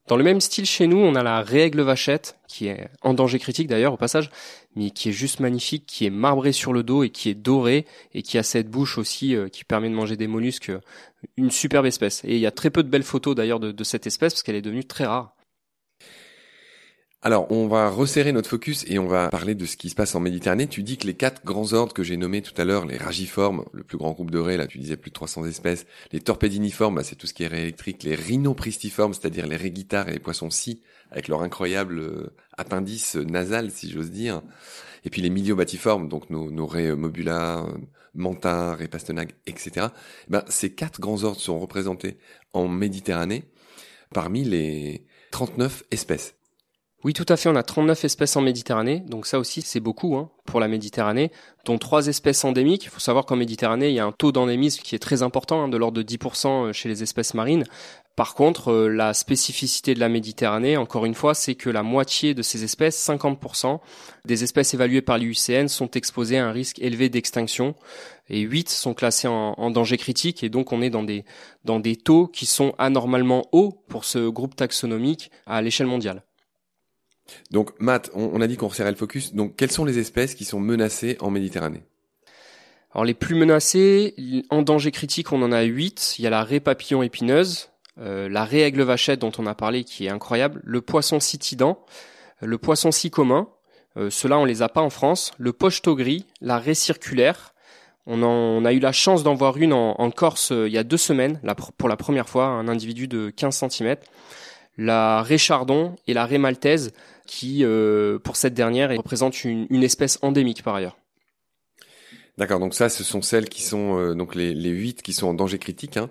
Dans 0.07 0.17
le 0.17 0.23
même 0.23 0.39
style 0.39 0.65
chez 0.65 0.85
nous, 0.85 0.97
on 0.97 1.15
a 1.15 1.23
la 1.23 1.41
règle 1.41 1.81
vachette, 1.81 2.37
qui 2.47 2.67
est 2.67 2.89
en 3.01 3.15
danger 3.15 3.39
critique 3.39 3.67
d'ailleurs 3.67 3.93
au 3.93 3.97
passage, 3.97 4.29
mais 4.75 4.91
qui 4.91 5.09
est 5.09 5.13
juste 5.13 5.39
magnifique, 5.39 5.85
qui 5.87 6.05
est 6.05 6.11
marbrée 6.11 6.51
sur 6.51 6.73
le 6.73 6.83
dos 6.83 7.03
et 7.03 7.09
qui 7.09 7.29
est 7.29 7.33
dorée, 7.33 7.87
et 8.13 8.21
qui 8.21 8.37
a 8.37 8.43
cette 8.43 8.69
bouche 8.69 8.99
aussi 8.99 9.35
euh, 9.35 9.49
qui 9.49 9.63
permet 9.63 9.89
de 9.89 9.95
manger 9.95 10.15
des 10.15 10.27
mollusques, 10.27 10.71
une 11.37 11.49
superbe 11.49 11.87
espèce. 11.87 12.23
Et 12.23 12.35
il 12.35 12.39
y 12.39 12.45
a 12.45 12.51
très 12.51 12.69
peu 12.69 12.83
de 12.83 12.89
belles 12.89 13.03
photos 13.03 13.35
d'ailleurs 13.35 13.59
de 13.59 13.83
cette 13.83 14.05
espèce 14.05 14.33
parce 14.33 14.43
qu'elle 14.43 14.55
est 14.55 14.61
devenue 14.61 14.85
très 14.85 15.05
rare. 15.05 15.35
Alors, 17.21 17.51
on 17.51 17.67
va 17.67 17.89
resserrer 17.89 18.31
notre 18.31 18.49
focus 18.49 18.85
et 18.87 18.99
on 18.99 19.07
va 19.07 19.29
parler 19.29 19.55
de 19.55 19.65
ce 19.65 19.77
qui 19.77 19.89
se 19.89 19.95
passe 19.95 20.13
en 20.13 20.19
Méditerranée. 20.19 20.67
Tu 20.67 20.83
dis 20.83 20.97
que 20.97 21.07
les 21.07 21.15
quatre 21.15 21.43
grands 21.43 21.73
ordres 21.73 21.91
que 21.93 22.03
j'ai 22.03 22.17
nommés 22.17 22.43
tout 22.43 22.53
à 22.55 22.65
l'heure, 22.65 22.85
les 22.85 22.97
ragiformes, 22.97 23.65
le 23.73 23.83
plus 23.83 23.97
grand 23.97 24.11
groupe 24.11 24.29
de 24.29 24.37
raies, 24.37 24.57
là 24.57 24.67
tu 24.67 24.77
disais 24.77 24.95
plus 24.95 25.09
de 25.09 25.15
300 25.15 25.45
espèces, 25.45 25.87
les 26.11 26.19
torpédiniformes, 26.19 26.95
bah, 26.95 27.03
c'est 27.03 27.15
tout 27.15 27.25
ce 27.25 27.33
qui 27.33 27.41
est 27.41 27.47
réélectrique, 27.47 28.03
les 28.03 28.13
rhinopristiformes, 28.13 29.15
c'est-à-dire 29.15 29.47
les 29.47 29.55
raies 29.55 29.71
guitares 29.71 30.07
et 30.09 30.13
les 30.13 30.19
poissons 30.19 30.51
scie, 30.51 30.83
avec 31.09 31.27
leur 31.27 31.41
incroyable 31.41 31.97
euh, 31.97 32.35
appendice 32.57 33.15
nasal, 33.15 33.71
si 33.71 33.89
j'ose 33.89 34.11
dire. 34.11 34.43
Et 35.03 35.09
puis 35.09 35.23
les 35.23 35.31
miliobatiformes, 35.31 36.09
donc 36.09 36.29
nos, 36.29 36.67
raies 36.67 36.91
euh, 36.91 36.95
mobula, 36.95 37.59
euh, 37.59 37.77
manta, 38.13 38.75
raies 38.75 38.87
pastenague, 38.87 39.33
etc. 39.47 39.87
Eh 40.27 40.31
ben, 40.31 40.43
ces 40.47 40.73
quatre 40.73 40.99
grands 40.99 41.23
ordres 41.23 41.41
sont 41.41 41.59
représentés 41.59 42.17
en 42.53 42.67
Méditerranée 42.67 43.45
parmi 44.13 44.43
les 44.43 45.05
39 45.31 45.83
espèces. 45.91 46.35
Oui, 47.05 47.13
tout 47.13 47.25
à 47.29 47.37
fait. 47.37 47.49
On 47.49 47.55
a 47.55 47.61
39 47.61 48.03
espèces 48.03 48.35
en 48.35 48.41
Méditerranée, 48.41 49.01
donc 49.01 49.27
ça 49.27 49.37
aussi 49.37 49.61
c'est 49.61 49.79
beaucoup 49.79 50.15
hein, 50.15 50.31
pour 50.43 50.59
la 50.59 50.67
Méditerranée, 50.67 51.31
dont 51.63 51.77
trois 51.77 52.07
espèces 52.07 52.43
endémiques. 52.43 52.85
Il 52.85 52.89
faut 52.89 52.99
savoir 52.99 53.27
qu'en 53.27 53.35
Méditerranée, 53.35 53.89
il 53.89 53.93
y 53.93 53.99
a 53.99 54.05
un 54.05 54.11
taux 54.11 54.31
d'endémisme 54.31 54.81
qui 54.81 54.95
est 54.95 54.99
très 54.99 55.21
important, 55.21 55.61
hein, 55.61 55.67
de 55.67 55.77
l'ordre 55.77 56.01
de 56.01 56.17
10% 56.17 56.47
euh, 56.47 56.73
chez 56.73 56.89
les 56.89 57.03
espèces 57.03 57.35
marines. 57.35 57.63
Par 58.15 58.33
contre, 58.33 58.71
euh, 58.71 58.87
la 58.87 59.13
spécificité 59.13 59.93
de 59.93 59.99
la 59.99 60.09
Méditerranée, 60.09 60.77
encore 60.77 61.05
une 61.05 61.13
fois, 61.13 61.35
c'est 61.35 61.53
que 61.53 61.69
la 61.69 61.83
moitié 61.83 62.33
de 62.33 62.41
ces 62.41 62.63
espèces, 62.63 62.97
50% 63.07 63.81
des 64.25 64.43
espèces 64.43 64.73
évaluées 64.73 65.03
par 65.03 65.19
l'IUCN, 65.19 65.67
sont 65.67 65.91
exposées 65.91 66.39
à 66.39 66.47
un 66.47 66.51
risque 66.51 66.79
élevé 66.79 67.09
d'extinction 67.09 67.75
et 68.31 68.39
8 68.39 68.67
sont 68.67 68.95
classées 68.95 69.27
en, 69.27 69.69
danger 69.69 69.97
critique 69.97 70.43
et 70.43 70.49
donc 70.49 70.73
on 70.73 70.81
est 70.81 70.89
dans 70.89 71.03
des 71.03 71.95
taux 71.97 72.25
qui 72.25 72.47
sont 72.47 72.73
anormalement 72.79 73.45
hauts 73.51 73.83
pour 73.89 74.05
ce 74.05 74.27
groupe 74.27 74.55
taxonomique 74.55 75.29
à 75.45 75.61
l'échelle 75.61 75.85
mondiale. 75.85 76.23
Donc, 77.51 77.71
Matt, 77.79 78.11
on, 78.13 78.39
a 78.41 78.47
dit 78.47 78.57
qu'on 78.57 78.67
resserrait 78.67 78.91
le 78.91 78.97
focus. 78.97 79.33
Donc, 79.33 79.55
quelles 79.55 79.71
sont 79.71 79.85
les 79.85 79.97
espèces 79.97 80.35
qui 80.35 80.45
sont 80.45 80.59
menacées 80.59 81.17
en 81.19 81.31
Méditerranée? 81.31 81.83
Alors, 82.93 83.05
les 83.05 83.13
plus 83.13 83.35
menacées, 83.35 84.15
en 84.49 84.61
danger 84.61 84.91
critique, 84.91 85.31
on 85.31 85.41
en 85.41 85.51
a 85.51 85.63
huit. 85.63 86.15
Il 86.17 86.23
y 86.23 86.27
a 86.27 86.29
la 86.29 86.43
raie 86.43 86.59
papillon 86.59 87.03
épineuse, 87.03 87.69
euh, 87.99 88.29
la 88.29 88.45
raie 88.45 88.61
aigle 88.61 88.83
vachette 88.83 89.19
dont 89.19 89.31
on 89.37 89.45
a 89.47 89.55
parlé, 89.55 89.83
qui 89.83 90.05
est 90.05 90.09
incroyable, 90.09 90.61
le 90.63 90.81
poisson 90.81 91.19
citidant, 91.19 91.83
le 92.41 92.57
poisson 92.57 92.91
si 92.91 93.09
commun. 93.09 93.49
Euh, 93.97 94.09
Ceux-là, 94.09 94.37
on 94.37 94.45
les 94.45 94.61
a 94.61 94.69
pas 94.69 94.81
en 94.81 94.89
France. 94.89 95.31
Le 95.37 95.53
pochetot 95.53 95.95
gris, 95.95 96.25
la 96.41 96.59
raie 96.59 96.73
circulaire. 96.73 97.53
On, 98.07 98.63
a 98.65 98.71
eu 98.71 98.79
la 98.79 98.91
chance 98.91 99.23
d'en 99.23 99.33
voir 99.33 99.57
une 99.57 99.73
en, 99.73 100.11
Corse 100.11 100.51
euh, 100.51 100.67
il 100.67 100.73
y 100.73 100.77
a 100.77 100.83
deux 100.83 100.97
semaines, 100.97 101.41
pour 101.77 101.89
la 101.89 101.97
première 101.97 102.29
fois, 102.29 102.45
un 102.45 102.67
individu 102.67 103.07
de 103.07 103.31
15 103.31 103.65
cm. 103.67 103.95
La 104.77 105.23
raie 105.23 105.39
chardon 105.39 105.95
et 106.05 106.13
la 106.13 106.25
raie 106.25 106.37
maltaise 106.37 106.93
qui, 107.25 107.63
euh, 107.63 108.19
pour 108.19 108.35
cette 108.35 108.53
dernière, 108.53 108.89
représente 108.95 109.43
une, 109.43 109.83
espèce 109.83 110.19
endémique 110.21 110.63
par 110.63 110.75
ailleurs. 110.75 110.97
D'accord, 112.37 112.59
donc 112.59 112.73
ça, 112.73 112.89
ce 112.89 113.03
sont 113.03 113.21
celles 113.21 113.47
qui 113.47 113.61
sont 113.61 113.97
euh, 113.97 114.13
donc 114.13 114.35
les, 114.35 114.53
les 114.53 114.69
8 114.69 115.01
qui 115.01 115.13
sont 115.13 115.27
en 115.27 115.33
danger 115.33 115.57
critique. 115.57 115.97
Hein. 115.97 116.09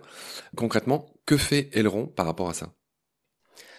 Concrètement, 0.56 1.06
que 1.26 1.36
fait 1.36 1.68
Aileron 1.72 2.06
par 2.06 2.26
rapport 2.26 2.48
à 2.48 2.54
ça? 2.54 2.72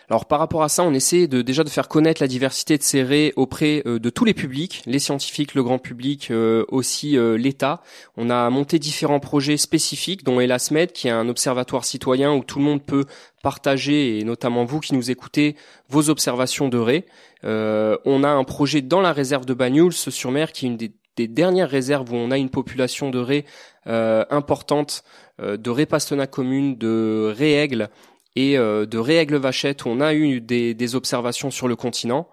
Alors 0.10 0.26
par 0.26 0.40
rapport 0.40 0.64
à 0.64 0.70
ça, 0.70 0.84
on 0.84 0.94
essaie 0.94 1.28
déjà 1.28 1.64
de 1.64 1.70
faire 1.70 1.88
connaître 1.88 2.22
la 2.22 2.28
diversité 2.28 2.78
de 2.78 2.84
ces 2.84 3.02
raies 3.02 3.34
auprès 3.36 3.82
euh, 3.86 4.00
de 4.00 4.10
tous 4.10 4.26
les 4.26 4.34
publics, 4.34 4.84
les 4.86 5.00
scientifiques, 5.00 5.56
le 5.56 5.64
grand 5.64 5.80
public, 5.80 6.30
euh, 6.30 6.64
aussi 6.70 7.18
euh, 7.18 7.38
l'État. 7.38 7.82
On 8.16 8.30
a 8.30 8.50
monté 8.50 8.78
différents 8.78 9.20
projets 9.20 9.58
spécifiques, 9.58 10.24
dont 10.24 10.40
Elasmed, 10.40 10.92
qui 10.92 11.08
est 11.08 11.12
un 11.12 11.28
observatoire 11.28 11.86
citoyen 11.86 12.34
où 12.34 12.44
tout 12.44 12.60
le 12.60 12.66
monde 12.66 12.84
peut 12.84 13.06
partager, 13.42 14.20
et 14.20 14.24
notamment 14.24 14.66
vous 14.66 14.80
qui 14.80 14.94
nous 14.94 15.10
écoutez, 15.10 15.56
vos 15.90 16.10
observations 16.10 16.68
de 16.68 16.78
raies. 16.78 17.06
on 17.44 18.24
a 18.24 18.30
un 18.30 18.44
projet 18.44 18.82
dans 18.82 19.02
la 19.02 19.14
réserve 19.14 19.46
de 19.46 19.54
Banyuls-sur-Mer, 19.54 20.52
qui 20.52 20.66
est 20.66 20.70
une 20.70 20.78
des, 20.78 21.28
dernières 21.28 21.70
réserves 21.70 22.12
où 22.12 22.16
on 22.16 22.32
a 22.32 22.38
une 22.38 22.50
population 22.50 23.12
de 23.12 23.20
raies 23.20 23.46
importante, 23.86 25.04
de 25.40 25.70
raies 25.70 25.86
pastenac 25.86 26.32
communes, 26.32 26.76
de 26.76 27.32
raies 27.38 27.54
aigles, 27.54 27.90
et 28.36 28.58
euh, 28.58 28.86
de 28.86 28.98
Réaigle 28.98 29.38
Vachette 29.38 29.86
on 29.86 30.02
a 30.02 30.14
eu 30.14 30.42
des, 30.42 30.74
des 30.74 30.96
observations 30.96 31.52
sur 31.52 31.68
le 31.68 31.76
continent. 31.76 32.28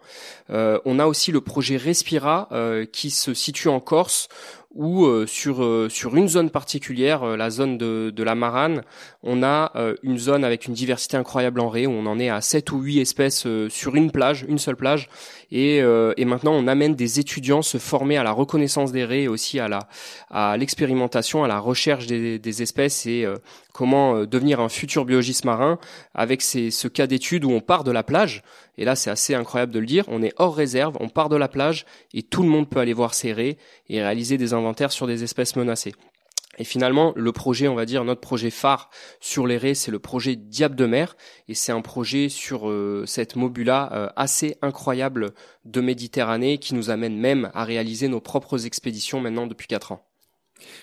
Euh, 0.50 0.78
on 0.84 0.98
a 0.98 1.06
aussi 1.06 1.32
le 1.32 1.40
projet 1.40 1.76
Respira 1.76 2.48
euh, 2.52 2.84
qui 2.84 3.10
se 3.10 3.34
situe 3.34 3.68
en 3.68 3.80
Corse 3.80 4.28
où 4.74 5.06
sur 5.26 5.86
sur 5.90 6.16
une 6.16 6.28
zone 6.30 6.48
particulière, 6.48 7.36
la 7.36 7.50
zone 7.50 7.76
de, 7.76 8.08
de 8.08 8.22
la 8.22 8.34
Marane, 8.34 8.80
on 9.22 9.42
a 9.42 9.70
une 10.02 10.16
zone 10.16 10.44
avec 10.44 10.64
une 10.64 10.72
diversité 10.72 11.18
incroyable 11.18 11.60
en 11.60 11.68
raies 11.68 11.84
où 11.84 11.90
on 11.90 12.06
en 12.06 12.18
est 12.18 12.30
à 12.30 12.40
7 12.40 12.72
ou 12.72 12.80
8 12.80 13.00
espèces 13.02 13.46
sur 13.68 13.96
une 13.96 14.10
plage, 14.10 14.46
une 14.48 14.56
seule 14.56 14.76
plage 14.76 15.10
et, 15.50 15.80
et 16.16 16.24
maintenant 16.24 16.54
on 16.54 16.66
amène 16.68 16.94
des 16.94 17.20
étudiants 17.20 17.60
se 17.60 17.76
former 17.76 18.16
à 18.16 18.22
la 18.22 18.32
reconnaissance 18.32 18.92
des 18.92 19.04
raies 19.04 19.24
et 19.24 19.28
aussi 19.28 19.60
à 19.60 19.68
la 19.68 19.80
à 20.30 20.56
l'expérimentation, 20.56 21.44
à 21.44 21.48
la 21.48 21.58
recherche 21.58 22.06
des, 22.06 22.38
des 22.38 22.62
espèces 22.62 23.04
et 23.04 23.26
comment 23.72 24.16
euh, 24.16 24.26
devenir 24.26 24.60
un 24.60 24.68
futur 24.68 25.04
biologiste 25.04 25.44
marin 25.44 25.78
avec 26.14 26.42
ce 26.42 26.88
cas 26.88 27.06
d'étude 27.06 27.44
où 27.44 27.50
on 27.50 27.60
part 27.60 27.84
de 27.84 27.90
la 27.90 28.02
plage. 28.02 28.42
Et 28.78 28.84
là, 28.84 28.96
c'est 28.96 29.10
assez 29.10 29.34
incroyable 29.34 29.72
de 29.72 29.78
le 29.78 29.86
dire. 29.86 30.04
On 30.08 30.22
est 30.22 30.34
hors 30.36 30.54
réserve, 30.54 30.96
on 31.00 31.08
part 31.08 31.28
de 31.28 31.36
la 31.36 31.48
plage 31.48 31.84
et 32.14 32.22
tout 32.22 32.42
le 32.42 32.48
monde 32.48 32.68
peut 32.68 32.80
aller 32.80 32.92
voir 32.92 33.14
ces 33.14 33.32
raies 33.32 33.58
et 33.88 34.02
réaliser 34.02 34.38
des 34.38 34.54
inventaires 34.54 34.92
sur 34.92 35.06
des 35.06 35.22
espèces 35.24 35.56
menacées. 35.56 35.94
Et 36.58 36.64
finalement, 36.64 37.14
le 37.16 37.32
projet, 37.32 37.66
on 37.66 37.74
va 37.74 37.86
dire, 37.86 38.04
notre 38.04 38.20
projet 38.20 38.50
phare 38.50 38.90
sur 39.20 39.46
les 39.46 39.56
raies, 39.56 39.74
c'est 39.74 39.90
le 39.90 39.98
projet 39.98 40.36
Diable 40.36 40.76
de 40.76 40.84
mer. 40.84 41.16
Et 41.48 41.54
c'est 41.54 41.72
un 41.72 41.80
projet 41.80 42.28
sur 42.28 42.68
euh, 42.68 43.04
cette 43.06 43.36
mobula 43.36 43.90
euh, 43.92 44.08
assez 44.16 44.58
incroyable 44.60 45.32
de 45.64 45.80
Méditerranée 45.80 46.58
qui 46.58 46.74
nous 46.74 46.90
amène 46.90 47.16
même 47.16 47.50
à 47.54 47.64
réaliser 47.64 48.08
nos 48.08 48.20
propres 48.20 48.66
expéditions 48.66 49.20
maintenant 49.20 49.46
depuis 49.46 49.66
quatre 49.66 49.92
ans. 49.92 50.11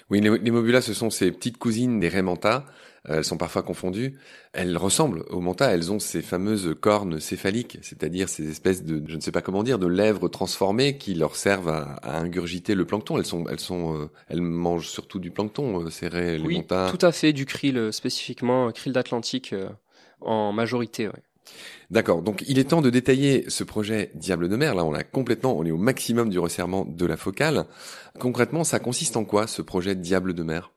Oui, 0.10 0.22
les, 0.22 0.38
les 0.38 0.82
ce 0.82 0.94
sont 0.94 1.10
ces 1.10 1.32
petites 1.32 1.58
cousines 1.58 2.00
des 2.00 2.22
manta. 2.22 2.66
Euh, 3.10 3.18
elles 3.18 3.24
sont 3.24 3.38
parfois 3.38 3.64
confondues. 3.64 4.18
Elles 4.54 4.78
ressemblent 4.78 5.24
aux 5.30 5.40
manta. 5.40 5.72
Elles 5.72 5.92
ont 5.92 6.00
ces 6.00 6.22
fameuses 6.22 6.76
cornes 6.80 7.20
céphaliques, 7.20 7.78
c'est-à-dire 7.82 8.30
ces 8.30 8.50
espèces 8.50 8.84
de, 8.84 9.02
je 9.08 9.16
ne 9.16 9.22
sais 9.22 9.32
pas 9.32 9.42
comment 9.42 9.64
dire, 9.64 9.80
de 9.80 9.88
lèvres 9.88 10.28
transformées 10.28 10.98
qui 10.98 11.14
leur 11.14 11.36
servent 11.36 11.70
à, 11.70 12.20
ingurgiter 12.20 12.76
le 12.76 12.86
plancton. 12.86 13.18
Elles 13.18 13.26
sont, 13.26 13.46
elles 13.48 13.60
sont, 13.60 13.96
euh, 13.96 14.10
elles 14.28 14.42
mangent 14.42 14.90
surtout 14.90 15.20
du 15.20 15.32
plancton, 15.32 15.86
euh, 15.86 15.90
ces 15.90 16.08
raies, 16.08 16.38
les 16.38 16.46
oui, 16.46 16.66
tout 16.66 17.06
à 17.06 17.12
fait, 17.12 17.34
du 17.34 17.46
krill 17.46 17.92
spécifiquement, 17.94 18.72
krill 18.72 18.94
d'Atlantique 18.94 19.56
en 20.22 20.52
majorité. 20.52 21.08
Ouais. 21.08 21.14
D'accord. 21.90 22.22
Donc, 22.22 22.44
il 22.48 22.60
est 22.60 22.66
temps 22.70 22.82
de 22.82 22.90
détailler 22.90 23.46
ce 23.50 23.64
projet 23.64 24.12
Diable 24.16 24.48
de 24.50 24.56
mer. 24.56 24.76
Là, 24.76 24.86
on 24.86 24.94
a 24.94 25.04
complètement, 25.04 25.58
on 25.58 25.66
est 25.66 25.72
au 25.72 25.78
maximum 25.78 26.30
du 26.30 26.40
resserrement 26.40 26.86
de 26.86 27.06
la 27.06 27.18
focale. 27.18 27.66
Concrètement, 28.20 28.64
ça 28.64 28.80
consiste 28.80 29.18
en 29.18 29.26
quoi, 29.26 29.48
ce 29.48 29.62
projet 29.62 29.96
Diable 29.96 30.34
de 30.34 30.44
mer? 30.44 30.72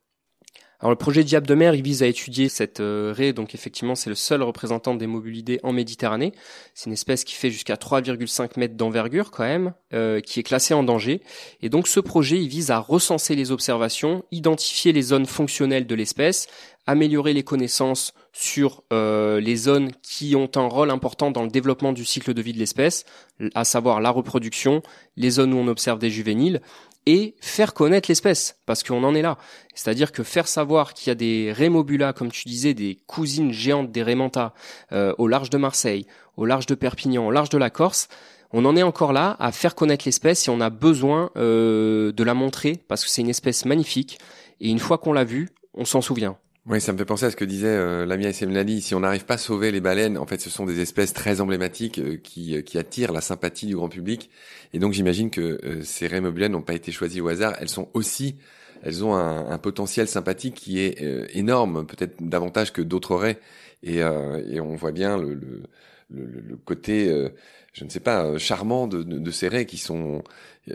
Alors 0.82 0.90
le 0.90 0.96
projet 0.96 1.22
Diable 1.22 1.46
de 1.46 1.54
mer, 1.54 1.76
il 1.76 1.82
vise 1.82 2.02
à 2.02 2.08
étudier 2.08 2.48
cette 2.48 2.80
euh, 2.80 3.14
raie, 3.16 3.32
donc 3.32 3.54
effectivement 3.54 3.94
c'est 3.94 4.10
le 4.10 4.16
seul 4.16 4.42
représentant 4.42 4.96
des 4.96 5.06
mobilidés 5.06 5.60
en 5.62 5.72
Méditerranée. 5.72 6.32
C'est 6.74 6.86
une 6.86 6.92
espèce 6.92 7.22
qui 7.22 7.34
fait 7.34 7.52
jusqu'à 7.52 7.76
3,5 7.76 8.58
mètres 8.58 8.74
d'envergure 8.74 9.30
quand 9.30 9.44
même, 9.44 9.74
euh, 9.94 10.18
qui 10.18 10.40
est 10.40 10.42
classée 10.42 10.74
en 10.74 10.82
danger. 10.82 11.22
Et 11.60 11.68
donc 11.68 11.86
ce 11.86 12.00
projet, 12.00 12.36
il 12.36 12.48
vise 12.48 12.72
à 12.72 12.80
recenser 12.80 13.36
les 13.36 13.52
observations, 13.52 14.24
identifier 14.32 14.92
les 14.92 15.02
zones 15.02 15.26
fonctionnelles 15.26 15.86
de 15.86 15.94
l'espèce, 15.94 16.48
améliorer 16.88 17.32
les 17.32 17.44
connaissances 17.44 18.12
sur 18.32 18.82
euh, 18.92 19.38
les 19.38 19.54
zones 19.54 19.92
qui 20.02 20.34
ont 20.34 20.50
un 20.56 20.66
rôle 20.66 20.90
important 20.90 21.30
dans 21.30 21.44
le 21.44 21.50
développement 21.50 21.92
du 21.92 22.04
cycle 22.04 22.34
de 22.34 22.42
vie 22.42 22.54
de 22.54 22.58
l'espèce, 22.58 23.04
à 23.54 23.62
savoir 23.62 24.00
la 24.00 24.10
reproduction, 24.10 24.82
les 25.16 25.30
zones 25.30 25.54
où 25.54 25.58
on 25.58 25.68
observe 25.68 26.00
des 26.00 26.10
juvéniles, 26.10 26.60
et 27.06 27.34
faire 27.40 27.74
connaître 27.74 28.08
l'espèce, 28.08 28.56
parce 28.66 28.82
qu'on 28.82 29.02
en 29.04 29.14
est 29.14 29.22
là. 29.22 29.38
C'est-à-dire 29.74 30.12
que 30.12 30.22
faire 30.22 30.46
savoir 30.46 30.94
qu'il 30.94 31.08
y 31.08 31.10
a 31.10 31.14
des 31.14 31.52
Rémobula, 31.52 32.12
comme 32.12 32.30
tu 32.30 32.48
disais, 32.48 32.74
des 32.74 32.98
cousines 33.06 33.52
géantes 33.52 33.90
des 33.90 34.02
Rémanta, 34.02 34.54
euh, 34.92 35.14
au 35.18 35.26
large 35.26 35.50
de 35.50 35.58
Marseille, 35.58 36.06
au 36.36 36.46
large 36.46 36.66
de 36.66 36.74
Perpignan, 36.74 37.26
au 37.26 37.30
large 37.30 37.48
de 37.48 37.58
la 37.58 37.70
Corse, 37.70 38.08
on 38.52 38.64
en 38.64 38.76
est 38.76 38.82
encore 38.82 39.12
là 39.12 39.36
à 39.40 39.50
faire 39.50 39.74
connaître 39.74 40.04
l'espèce 40.04 40.46
et 40.46 40.50
on 40.50 40.60
a 40.60 40.70
besoin 40.70 41.30
euh, 41.36 42.12
de 42.12 42.22
la 42.22 42.34
montrer, 42.34 42.78
parce 42.88 43.04
que 43.04 43.10
c'est 43.10 43.22
une 43.22 43.30
espèce 43.30 43.64
magnifique, 43.64 44.18
et 44.60 44.68
une 44.68 44.78
fois 44.78 44.98
qu'on 44.98 45.12
l'a 45.12 45.24
vue, 45.24 45.48
on 45.74 45.84
s'en 45.84 46.02
souvient. 46.02 46.36
Oui, 46.66 46.80
ça 46.80 46.92
me 46.92 46.98
fait 46.98 47.04
penser 47.04 47.26
à 47.26 47.30
ce 47.32 47.34
que 47.34 47.44
disait 47.44 47.66
euh, 47.66 48.06
Lamia 48.06 48.32
Semlani. 48.32 48.80
Si 48.80 48.94
on 48.94 49.00
n'arrive 49.00 49.24
pas 49.24 49.34
à 49.34 49.38
sauver 49.38 49.72
les 49.72 49.80
baleines, 49.80 50.16
en 50.16 50.26
fait, 50.26 50.40
ce 50.40 50.48
sont 50.48 50.64
des 50.64 50.80
espèces 50.80 51.12
très 51.12 51.40
emblématiques 51.40 51.98
euh, 51.98 52.16
qui, 52.22 52.56
euh, 52.56 52.62
qui 52.62 52.78
attirent 52.78 53.10
la 53.10 53.20
sympathie 53.20 53.66
du 53.66 53.74
grand 53.74 53.88
public. 53.88 54.30
Et 54.72 54.78
donc, 54.78 54.92
j'imagine 54.92 55.30
que 55.30 55.58
euh, 55.64 55.82
ces 55.82 56.06
rémobiliennes 56.06 56.52
n'ont 56.52 56.62
pas 56.62 56.74
été 56.74 56.92
choisies 56.92 57.20
au 57.20 57.26
hasard. 57.26 57.56
Elles 57.58 57.68
sont 57.68 57.88
aussi, 57.94 58.36
elles 58.84 59.04
ont 59.04 59.12
un, 59.16 59.50
un 59.50 59.58
potentiel 59.58 60.06
sympathique 60.06 60.54
qui 60.54 60.78
est 60.78 61.02
énorme, 61.34 61.84
peut-être 61.84 62.22
davantage 62.22 62.72
que 62.72 62.80
d'autres 62.82 63.16
raies. 63.16 63.40
Et, 63.82 63.96
et, 63.98 64.60
on 64.60 64.76
voit 64.76 64.92
bien 64.92 65.18
le, 65.18 65.34
le, 65.34 65.62
le, 66.12 66.40
le 66.40 66.56
côté, 66.56 67.08
je 67.72 67.84
ne 67.84 67.90
sais 67.90 68.00
pas, 68.00 68.36
charmant 68.38 68.86
de, 68.86 69.02
de, 69.02 69.18
de 69.18 69.30
ces 69.30 69.48
raies 69.48 69.66
qui 69.66 69.78
sont 69.78 70.22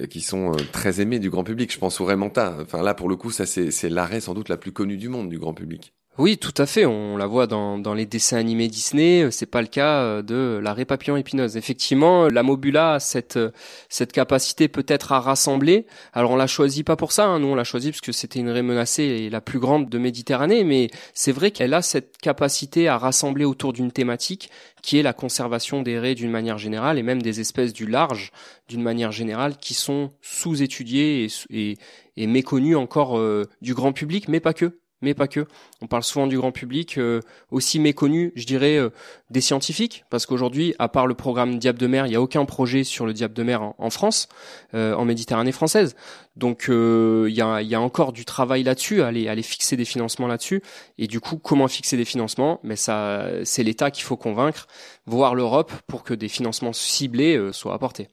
qui 0.10 0.22
sont 0.22 0.52
euh, 0.52 0.58
très 0.72 1.00
aimés 1.02 1.20
du 1.20 1.30
grand 1.30 1.44
public. 1.44 1.72
Je 1.72 1.80
pense 1.80 2.02
au 2.02 2.06
Raymanta. 2.06 2.58
Enfin 2.62 2.84
là, 2.84 2.94
pour 2.94 3.10
le 3.10 3.16
coup, 3.16 3.32
ça 3.32 3.46
c'est 3.46 3.90
l'arrêt 3.90 4.20
sans 4.20 4.34
doute 4.34 4.50
la 4.50 4.58
plus 4.58 4.72
connue 4.72 4.98
du 4.98 5.10
monde 5.10 5.30
du 5.30 5.40
grand 5.40 5.54
public. 5.54 5.94
Oui, 6.20 6.40
tout 6.40 6.54
à 6.58 6.66
fait. 6.66 6.88
On 6.88 7.16
la 7.16 7.28
voit 7.28 7.46
dans, 7.46 7.94
les 7.94 8.08
dessins 8.08 8.38
animés 8.38 8.70
Disney. 8.70 9.30
C'est 9.30 9.46
pas 9.46 9.62
le 9.62 9.68
cas 9.68 10.02
euh, 10.02 10.22
de 10.24 10.60
la 10.64 10.74
papillon 10.84 11.16
épineuse. 11.16 11.58
Effectivement, 11.58 12.28
la 12.28 12.42
Mobula 12.42 12.94
a 12.94 13.00
cette 13.00 13.38
euh, 13.38 13.52
cette 13.88 14.14
capacité 14.14 14.68
peut-être 14.68 15.12
à 15.12 15.20
rassembler. 15.20 15.86
Alors 16.14 16.32
on 16.32 16.36
l'a 16.36 16.48
choisi 16.48 16.84
pas 16.84 16.96
pour 16.96 17.12
ça. 17.12 17.26
Hein. 17.28 17.40
Nous 17.40 17.50
on 17.50 17.56
l'a 17.56 17.64
choisi 17.64 17.92
parce 17.92 18.02
que 18.02 18.12
c'était 18.12 18.40
une 18.40 18.50
raie 18.50 18.64
menacée 18.64 19.04
et 19.04 19.30
la 19.30 19.42
plus 19.42 19.60
grande 19.60 19.90
de 19.90 19.98
Méditerranée. 20.00 20.64
Mais 20.64 20.90
c'est 21.14 21.32
vrai 21.32 21.52
qu'elle 21.52 21.76
a 21.76 21.84
cette 21.84 22.18
capacité 22.18 22.88
à 22.88 22.98
rassembler 22.98 23.46
autour 23.46 23.72
d'une 23.72 23.92
thématique 23.92 24.50
qui 24.82 24.98
est 24.98 25.04
la 25.04 25.14
conservation 25.14 25.84
des 25.84 26.00
raies 26.00 26.16
d'une 26.16 26.32
manière 26.32 26.58
générale 26.58 26.98
et 26.98 27.04
même 27.04 27.22
des 27.22 27.42
espèces 27.42 27.74
du 27.74 27.86
large 27.86 28.32
d'une 28.70 28.82
manière 28.82 29.12
générale 29.12 29.58
qui 29.58 29.76
sont 29.76 30.10
sous-étudiées 30.22 31.28
et, 31.52 31.78
et, 32.16 32.28
méconnues 32.28 32.76
encore 32.76 33.20
euh, 33.20 33.46
du 33.62 33.76
grand 33.76 33.94
public, 33.94 34.28
mais 34.28 34.40
pas 34.40 34.54
que 34.54 34.80
mais 35.02 35.14
pas 35.14 35.28
que. 35.28 35.46
On 35.82 35.88
parle 35.88 36.04
souvent 36.04 36.28
du 36.28 36.38
grand 36.38 36.52
public, 36.52 36.98
euh, 36.98 37.22
aussi 37.52 37.80
méconnu, 37.80 38.32
je 38.36 38.46
dirais, 38.46 38.78
euh, 38.78 38.90
des 39.30 39.42
scientifiques, 39.42 40.06
parce 40.10 40.26
qu'aujourd'hui, 40.26 40.74
à 40.80 40.90
part 40.90 41.08
le 41.08 41.14
programme 41.14 41.60
Diable 41.60 41.80
de 41.80 41.88
mer, 41.88 42.06
il 42.06 42.10
n'y 42.10 42.16
a 42.16 42.22
aucun 42.22 42.46
projet 42.46 42.84
sur 42.84 43.06
le 43.06 43.14
Diable 43.14 43.34
de 43.34 43.44
mer 43.44 43.74
en, 43.78 43.90
France, 43.90 44.28
euh, 44.74 44.94
en 44.96 45.06
Méditerranée 45.06 45.52
française. 45.52 45.96
Donc, 46.36 46.66
il 46.70 47.34
y 47.34 47.42
a, 47.42 47.62
y, 47.62 47.74
a, 47.74 47.82
encore 47.82 48.14
du 48.14 48.24
travail 48.24 48.62
là-dessus, 48.64 49.02
aller, 49.02 49.28
aller 49.28 49.42
fixer 49.42 49.76
des 49.76 49.86
financements 49.86 50.28
là-dessus. 50.28 50.62
Et 51.00 51.08
du 51.08 51.20
coup, 51.20 51.38
comment 51.38 51.68
fixer 51.68 51.98
des 51.98 52.06
financements? 52.06 52.60
Mais 52.64 52.76
ça, 52.76 53.28
c'est 53.44 53.64
l'État 53.64 53.90
qu'il 53.90 54.04
faut 54.04 54.18
convaincre, 54.18 54.68
voire 55.08 55.34
l'Europe, 55.34 55.72
pour 55.88 56.04
que 56.04 56.14
des 56.14 56.30
financements 56.30 56.74
ciblés 56.74 57.50
soient 57.54 57.74
apportés. 57.74 58.10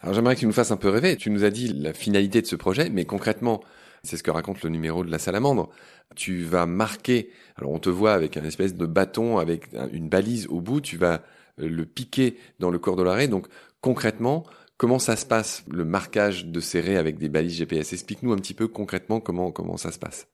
Alors, 0.00 0.14
j'aimerais 0.14 0.34
que 0.34 0.40
tu 0.40 0.46
nous 0.46 0.52
fasses 0.52 0.70
un 0.70 0.78
peu 0.78 0.88
rêver. 0.88 1.16
Tu 1.16 1.30
nous 1.30 1.44
as 1.44 1.50
dit 1.50 1.68
la 1.68 1.92
finalité 1.92 2.40
de 2.40 2.46
ce 2.46 2.56
projet, 2.56 2.88
mais 2.90 3.04
concrètement, 3.04 3.60
c'est 4.04 4.16
ce 4.16 4.22
que 4.22 4.30
raconte 4.30 4.62
le 4.62 4.70
numéro 4.70 5.04
de 5.04 5.10
la 5.10 5.18
salamandre. 5.18 5.68
Tu 6.16 6.42
vas 6.42 6.66
marquer, 6.66 7.30
alors 7.56 7.70
on 7.70 7.78
te 7.78 7.88
voit 7.88 8.12
avec 8.12 8.36
un 8.36 8.44
espèce 8.44 8.74
de 8.74 8.86
bâton, 8.86 9.38
avec 9.38 9.68
une 9.92 10.08
balise 10.08 10.48
au 10.48 10.60
bout, 10.60 10.80
tu 10.80 10.96
vas 10.96 11.22
euh, 11.60 11.68
le 11.68 11.86
piquer 11.86 12.36
dans 12.58 12.70
le 12.70 12.78
corps 12.78 12.96
de 12.96 13.02
l'arrêt. 13.02 13.28
Donc 13.28 13.46
concrètement, 13.80 14.44
comment 14.76 14.98
ça 14.98 15.14
se 15.14 15.24
passe, 15.24 15.64
le 15.70 15.84
marquage 15.84 16.46
de 16.46 16.60
ces 16.60 16.80
raies 16.80 16.96
avec 16.96 17.16
des 17.18 17.28
balises 17.28 17.54
GPS 17.54 17.92
Explique-nous 17.92 18.32
un 18.32 18.36
petit 18.36 18.54
peu 18.54 18.66
concrètement 18.66 19.20
comment, 19.20 19.52
comment 19.52 19.76
ça 19.76 19.92
se 19.92 19.98
passe. 19.98 20.26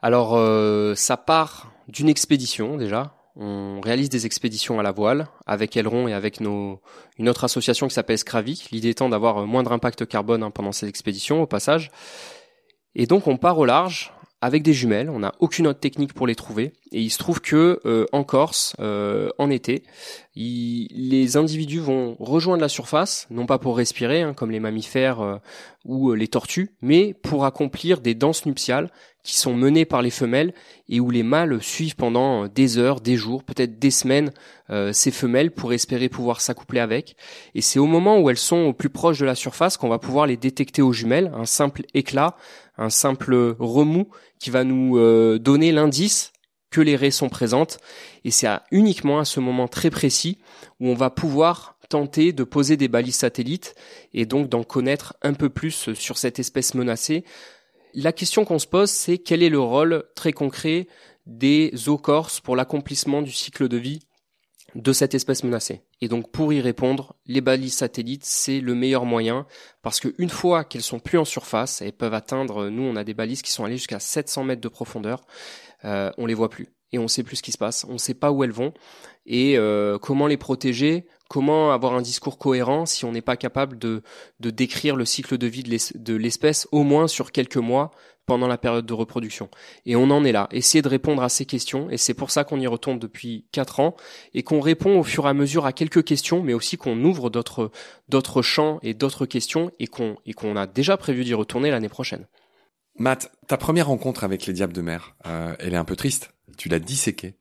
Alors 0.00 0.36
euh, 0.36 0.94
ça 0.94 1.16
part 1.16 1.72
d'une 1.88 2.08
expédition 2.08 2.76
déjà. 2.76 3.14
On 3.40 3.80
réalise 3.80 4.08
des 4.08 4.26
expéditions 4.26 4.80
à 4.80 4.82
la 4.82 4.90
voile 4.90 5.28
avec 5.46 5.76
Aileron 5.76 6.08
et 6.08 6.12
avec 6.12 6.40
nos, 6.40 6.80
une 7.18 7.28
autre 7.28 7.44
association 7.44 7.86
qui 7.86 7.94
s'appelle 7.94 8.18
Scravi. 8.18 8.68
L'idée 8.72 8.90
étant 8.90 9.08
d'avoir 9.08 9.46
moindre 9.46 9.72
impact 9.72 10.06
carbone 10.06 10.42
hein, 10.42 10.50
pendant 10.50 10.72
ces 10.72 10.88
expéditions 10.88 11.42
au 11.42 11.46
passage. 11.46 11.90
Et 12.98 13.06
donc 13.06 13.28
on 13.28 13.38
part 13.38 13.58
au 13.58 13.64
large 13.64 14.12
avec 14.40 14.62
des 14.62 14.72
jumelles, 14.72 15.10
on 15.10 15.20
n'a 15.20 15.32
aucune 15.40 15.66
autre 15.66 15.80
technique 15.80 16.12
pour 16.12 16.26
les 16.26 16.36
trouver. 16.36 16.72
Et 16.92 17.00
il 17.00 17.10
se 17.10 17.18
trouve 17.18 17.40
que 17.40 17.80
euh, 17.84 18.06
en 18.12 18.22
Corse, 18.22 18.76
euh, 18.78 19.30
en 19.38 19.50
été, 19.50 19.82
les 20.36 21.36
individus 21.36 21.80
vont 21.80 22.16
rejoindre 22.20 22.62
la 22.62 22.68
surface, 22.68 23.26
non 23.30 23.46
pas 23.46 23.58
pour 23.58 23.76
respirer, 23.76 24.22
hein, 24.22 24.34
comme 24.34 24.52
les 24.52 24.60
mammifères 24.60 25.20
euh, 25.20 25.36
ou 25.84 26.12
les 26.12 26.28
tortues, 26.28 26.70
mais 26.82 27.14
pour 27.14 27.44
accomplir 27.46 28.00
des 28.00 28.14
danses 28.14 28.46
nuptiales 28.46 28.90
qui 29.24 29.36
sont 29.36 29.54
menées 29.54 29.84
par 29.84 30.02
les 30.02 30.10
femelles 30.10 30.54
et 30.88 31.00
où 31.00 31.10
les 31.10 31.24
mâles 31.24 31.60
suivent 31.60 31.96
pendant 31.96 32.46
des 32.46 32.78
heures, 32.78 33.00
des 33.00 33.16
jours, 33.16 33.42
peut-être 33.42 33.78
des 33.78 33.90
semaines 33.90 34.30
ces 34.92 35.10
femelles 35.10 35.50
pour 35.50 35.72
espérer 35.72 36.08
pouvoir 36.08 36.40
s'accoupler 36.40 36.80
avec. 36.80 37.16
Et 37.54 37.60
c'est 37.60 37.78
au 37.78 37.86
moment 37.86 38.18
où 38.20 38.30
elles 38.30 38.38
sont 38.38 38.56
au 38.56 38.72
plus 38.72 38.90
proche 38.90 39.18
de 39.18 39.26
la 39.26 39.34
surface 39.34 39.76
qu'on 39.76 39.88
va 39.88 39.98
pouvoir 39.98 40.26
les 40.26 40.36
détecter 40.36 40.80
aux 40.80 40.92
jumelles, 40.92 41.30
un 41.34 41.46
simple 41.46 41.82
éclat, 41.94 42.36
un 42.78 42.90
simple 42.90 43.56
remous 43.58 44.08
qui 44.38 44.50
va 44.50 44.64
nous 44.64 44.96
euh, 44.96 45.38
donner 45.38 45.72
l'indice 45.72 46.32
que 46.70 46.80
les 46.80 46.96
raies 46.96 47.10
sont 47.10 47.28
présentes. 47.28 47.78
Et 48.24 48.30
c'est 48.30 48.48
uniquement 48.70 49.18
à 49.18 49.24
ce 49.24 49.40
moment 49.40 49.68
très 49.68 49.90
précis 49.90 50.38
où 50.80 50.88
on 50.88 50.94
va 50.94 51.10
pouvoir 51.10 51.78
tenter 51.88 52.32
de 52.32 52.44
poser 52.44 52.76
des 52.76 52.88
balises 52.88 53.16
satellites 53.16 53.74
et 54.12 54.26
donc 54.26 54.48
d'en 54.48 54.62
connaître 54.62 55.16
un 55.22 55.32
peu 55.32 55.48
plus 55.48 55.92
sur 55.94 56.18
cette 56.18 56.38
espèce 56.38 56.74
menacée. 56.74 57.24
La 57.94 58.12
question 58.12 58.44
qu'on 58.44 58.58
se 58.58 58.66
pose, 58.66 58.90
c'est 58.90 59.18
quel 59.18 59.42
est 59.42 59.48
le 59.48 59.60
rôle 59.60 60.04
très 60.14 60.32
concret 60.32 60.86
des 61.26 61.72
eaux 61.88 61.98
corses 61.98 62.40
pour 62.40 62.56
l'accomplissement 62.56 63.22
du 63.22 63.32
cycle 63.32 63.68
de 63.68 63.76
vie 63.76 64.00
de 64.74 64.92
cette 64.92 65.14
espèce 65.14 65.44
menacée? 65.44 65.82
Et 66.00 66.08
donc 66.08 66.30
pour 66.30 66.52
y 66.52 66.60
répondre, 66.60 67.16
les 67.26 67.40
balises 67.40 67.74
satellites, 67.74 68.24
c'est 68.24 68.60
le 68.60 68.74
meilleur 68.74 69.04
moyen 69.04 69.46
parce 69.82 70.00
qu'une 70.00 70.30
fois 70.30 70.64
qu'elles 70.64 70.82
sont 70.82 71.00
plus 71.00 71.18
en 71.18 71.24
surface, 71.24 71.82
elles 71.82 71.92
peuvent 71.92 72.14
atteindre, 72.14 72.68
nous 72.68 72.82
on 72.82 72.96
a 72.96 73.04
des 73.04 73.14
balises 73.14 73.42
qui 73.42 73.50
sont 73.50 73.64
allées 73.64 73.76
jusqu'à 73.76 73.98
700 73.98 74.44
mètres 74.44 74.60
de 74.60 74.68
profondeur, 74.68 75.22
euh, 75.84 76.10
on 76.16 76.26
les 76.26 76.34
voit 76.34 76.50
plus 76.50 76.68
et 76.92 76.98
on 76.98 77.08
sait 77.08 77.22
plus 77.22 77.36
ce 77.36 77.42
qui 77.42 77.52
se 77.52 77.58
passe, 77.58 77.84
on 77.88 77.98
sait 77.98 78.14
pas 78.14 78.30
où 78.30 78.44
elles 78.44 78.52
vont. 78.52 78.72
Et 79.26 79.58
euh, 79.58 79.98
comment 79.98 80.26
les 80.26 80.36
protéger, 80.36 81.06
comment 81.28 81.72
avoir 81.72 81.94
un 81.94 82.02
discours 82.02 82.38
cohérent 82.38 82.86
si 82.86 83.04
on 83.04 83.12
n'est 83.12 83.22
pas 83.22 83.36
capable 83.36 83.78
de, 83.78 84.02
de 84.40 84.50
décrire 84.50 84.96
le 84.96 85.04
cycle 85.04 85.38
de 85.38 85.46
vie 85.46 85.62
de 85.62 86.14
l'espèce 86.14 86.66
au 86.72 86.82
moins 86.82 87.06
sur 87.06 87.32
quelques 87.32 87.56
mois 87.56 87.90
pendant 88.28 88.46
la 88.46 88.58
période 88.58 88.86
de 88.86 88.92
reproduction. 88.92 89.48
Et 89.86 89.96
on 89.96 90.10
en 90.10 90.22
est 90.22 90.32
là, 90.32 90.48
essayer 90.52 90.82
de 90.82 90.88
répondre 90.88 91.22
à 91.22 91.30
ces 91.30 91.46
questions, 91.46 91.90
et 91.90 91.96
c'est 91.96 92.14
pour 92.14 92.30
ça 92.30 92.44
qu'on 92.44 92.60
y 92.60 92.66
retourne 92.66 92.98
depuis 92.98 93.46
quatre 93.52 93.80
ans, 93.80 93.96
et 94.34 94.42
qu'on 94.42 94.60
répond 94.60 95.00
au 95.00 95.02
fur 95.02 95.26
et 95.26 95.30
à 95.30 95.34
mesure 95.34 95.64
à 95.64 95.72
quelques 95.72 96.04
questions, 96.04 96.42
mais 96.42 96.52
aussi 96.52 96.76
qu'on 96.76 97.02
ouvre 97.04 97.30
d'autres 97.30 98.42
champs 98.42 98.78
et 98.82 98.92
d'autres 98.92 99.24
questions, 99.24 99.72
et 99.80 99.86
qu'on 99.86 100.16
et 100.26 100.34
a 100.58 100.66
déjà 100.66 100.98
prévu 100.98 101.24
d'y 101.24 101.34
retourner 101.34 101.70
l'année 101.70 101.88
prochaine. 101.88 102.26
Matt, 102.96 103.32
ta 103.46 103.56
première 103.56 103.86
rencontre 103.86 104.24
avec 104.24 104.44
les 104.44 104.52
diables 104.52 104.74
de 104.74 104.82
mer, 104.82 105.14
euh, 105.26 105.54
elle 105.58 105.72
est 105.72 105.78
un 105.78 105.84
peu 105.84 105.96
triste. 105.96 106.30
Tu 106.58 106.68
l'as 106.68 106.80
disséquée. 106.80 107.34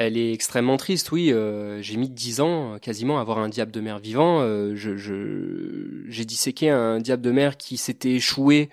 Elle 0.00 0.16
est 0.16 0.32
extrêmement 0.32 0.78
triste, 0.78 1.12
oui. 1.12 1.30
Euh, 1.30 1.82
j'ai 1.82 1.98
mis 1.98 2.08
dix 2.08 2.40
ans 2.40 2.78
quasiment 2.80 3.18
à 3.18 3.20
avoir 3.20 3.36
un 3.36 3.50
diable 3.50 3.70
de 3.70 3.82
mer 3.82 3.98
vivant. 3.98 4.40
Euh, 4.40 4.74
j'ai 4.74 6.24
disséqué 6.24 6.70
un 6.70 7.00
diable 7.00 7.20
de 7.20 7.30
mer 7.30 7.58
qui 7.58 7.76
s'était 7.76 8.12
échoué 8.12 8.70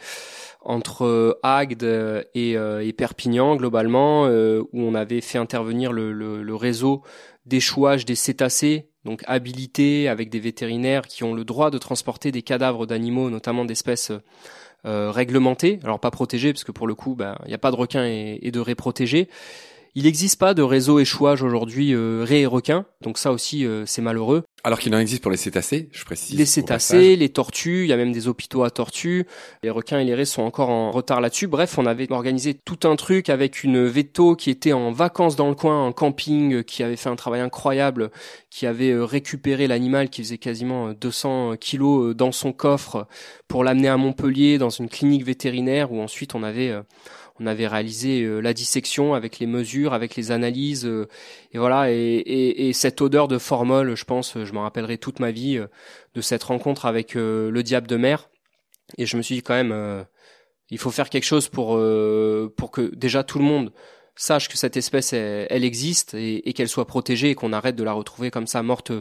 entre 0.62 1.38
Agde 1.43 2.25
et, 2.34 2.93
Perpignan 2.96 3.57
globalement, 3.57 4.24
où 4.24 4.67
on 4.74 4.96
avait 4.96 5.19
fait 5.19 5.38
intervenir 5.38 5.91
le, 5.91 6.13
le, 6.13 6.43
le 6.43 6.55
réseau 6.55 7.03
d'échouage 7.46 8.05
des 8.05 8.15
cétacés, 8.15 8.88
donc 9.03 9.22
habilités 9.27 10.07
avec 10.07 10.29
des 10.29 10.39
vétérinaires 10.39 11.07
qui 11.07 11.25
ont 11.25 11.34
le 11.34 11.43
droit 11.43 11.72
de 11.72 11.77
transporter 11.77 12.31
des 12.31 12.41
cadavres 12.41 12.86
d'animaux, 12.86 13.29
notamment 13.29 13.65
d'espèces 13.65 14.13
euh, 14.86 15.12
réglementées, 15.12 15.79
alors 15.84 16.00
pas 16.00 16.12
protégées, 16.12 16.53
parce 16.53 16.63
que 16.63 16.72
pour 16.72 16.88
le 16.88 16.96
coup, 16.96 17.15
bah, 17.15 17.38
il 17.46 17.50
n'y 17.50 17.53
a 17.53 17.57
pas 17.57 17.72
de 17.72 17.75
requins 17.75 18.05
et, 18.05 18.39
et 18.41 18.51
de 18.51 18.60
raies 18.62 18.75
protégées. 18.75 19.27
Il 19.97 20.03
n'existe 20.03 20.37
pas 20.39 20.53
de 20.53 20.61
réseau 20.61 20.99
échouage 20.99 21.41
aujourd'hui 21.41 21.91
euh, 21.95 22.23
raies 22.23 22.41
et 22.41 22.45
requins, 22.45 22.85
donc 23.01 23.17
ça 23.17 23.31
aussi 23.31 23.65
euh, 23.65 23.83
c'est 23.87 24.03
malheureux. 24.03 24.43
Alors 24.63 24.77
qu'il 24.77 24.93
en 24.93 24.99
existe 24.99 25.23
pour 25.23 25.31
les 25.31 25.37
cétacés, 25.37 25.89
je 25.91 26.05
précise. 26.05 26.37
Les 26.37 26.45
cétacés, 26.45 27.15
les 27.15 27.29
tortues, 27.29 27.85
il 27.85 27.87
y 27.87 27.93
a 27.93 27.97
même 27.97 28.11
des 28.11 28.27
hôpitaux 28.27 28.63
à 28.63 28.69
tortues. 28.69 29.25
Les 29.63 29.71
requins 29.71 29.97
et 29.97 30.03
les 30.03 30.13
raies 30.13 30.25
sont 30.25 30.43
encore 30.43 30.69
en 30.69 30.91
retard 30.91 31.19
là-dessus. 31.19 31.47
Bref, 31.47 31.79
on 31.79 31.87
avait 31.87 32.11
organisé 32.11 32.53
tout 32.53 32.87
un 32.87 32.95
truc 32.95 33.29
avec 33.29 33.63
une 33.63 33.87
veto 33.87 34.35
qui 34.35 34.51
était 34.51 34.73
en 34.73 34.91
vacances 34.91 35.35
dans 35.35 35.49
le 35.49 35.55
coin, 35.55 35.87
en 35.87 35.93
camping, 35.93 36.63
qui 36.63 36.83
avait 36.83 36.95
fait 36.95 37.09
un 37.09 37.15
travail 37.15 37.41
incroyable, 37.41 38.11
qui 38.51 38.67
avait 38.67 38.91
euh, 38.91 39.03
récupéré 39.03 39.65
l'animal 39.65 40.09
qui 40.09 40.21
faisait 40.21 40.37
quasiment 40.37 40.93
200 40.93 41.55
kilos 41.59 42.15
dans 42.15 42.31
son 42.31 42.53
coffre 42.53 43.07
pour 43.47 43.63
l'amener 43.63 43.87
à 43.87 43.97
Montpellier 43.97 44.59
dans 44.59 44.69
une 44.69 44.89
clinique 44.89 45.23
vétérinaire 45.23 45.91
où 45.91 46.01
ensuite 46.01 46.35
on 46.35 46.43
avait 46.43 46.75
on 47.39 47.46
avait 47.46 47.67
réalisé 47.67 48.24
euh, 48.24 48.39
la 48.39 48.53
dissection 48.53 49.13
avec 49.13 49.39
les 49.39 49.46
mesures, 49.46 49.94
avec 49.94 50.15
les 50.15 50.32
analyses, 50.32 50.86
euh, 50.86 51.08
et 51.51 51.58
voilà. 51.58 51.91
Et, 51.91 52.72
cette 52.74 53.01
odeur 53.01 53.27
de 53.27 53.38
formol, 53.38 53.96
je 53.96 54.06
pense, 54.06 54.44
je 54.44 54.53
m'en 54.53 54.63
rappellerai 54.63 54.98
toute 54.98 55.20
ma 55.20 55.32
vie 55.32 55.58
euh, 55.58 55.67
de 56.15 56.22
cette 56.22 56.44
rencontre 56.44 56.86
avec 56.86 57.13
le 57.15 57.62
diable 57.62 57.88
de 57.88 57.98
mer. 57.98 58.29
Et 58.98 59.06
je 59.06 59.17
me 59.17 59.22
suis 59.22 59.36
dit 59.36 59.44
quand 59.44 59.53
même, 59.53 60.06
il 60.70 60.77
faut 60.77 60.91
faire 60.91 61.10
quelque 61.10 61.25
chose 61.25 61.50
pour 61.50 61.79
pour 62.56 62.72
que 62.72 62.96
déjà 62.96 63.24
tout 63.24 63.38
le 63.39 63.44
monde 63.44 63.74
sache 64.15 64.48
que 64.50 64.58
cette 64.58 64.77
espèce 64.77 65.13
elle, 65.13 65.63
existe 65.65 66.13
et, 66.13 66.48
et 66.50 66.53
qu'elle 66.53 66.70
soit 66.70 66.88
protégée 66.88 67.32
et 67.32 67.36
qu'on 67.36 67.53
arrête 67.53 67.75
de 67.75 67.84
la 67.84 67.94
retrouver 67.94 68.32
comme 68.32 68.48
ça 68.48 68.63
morte 68.63 68.91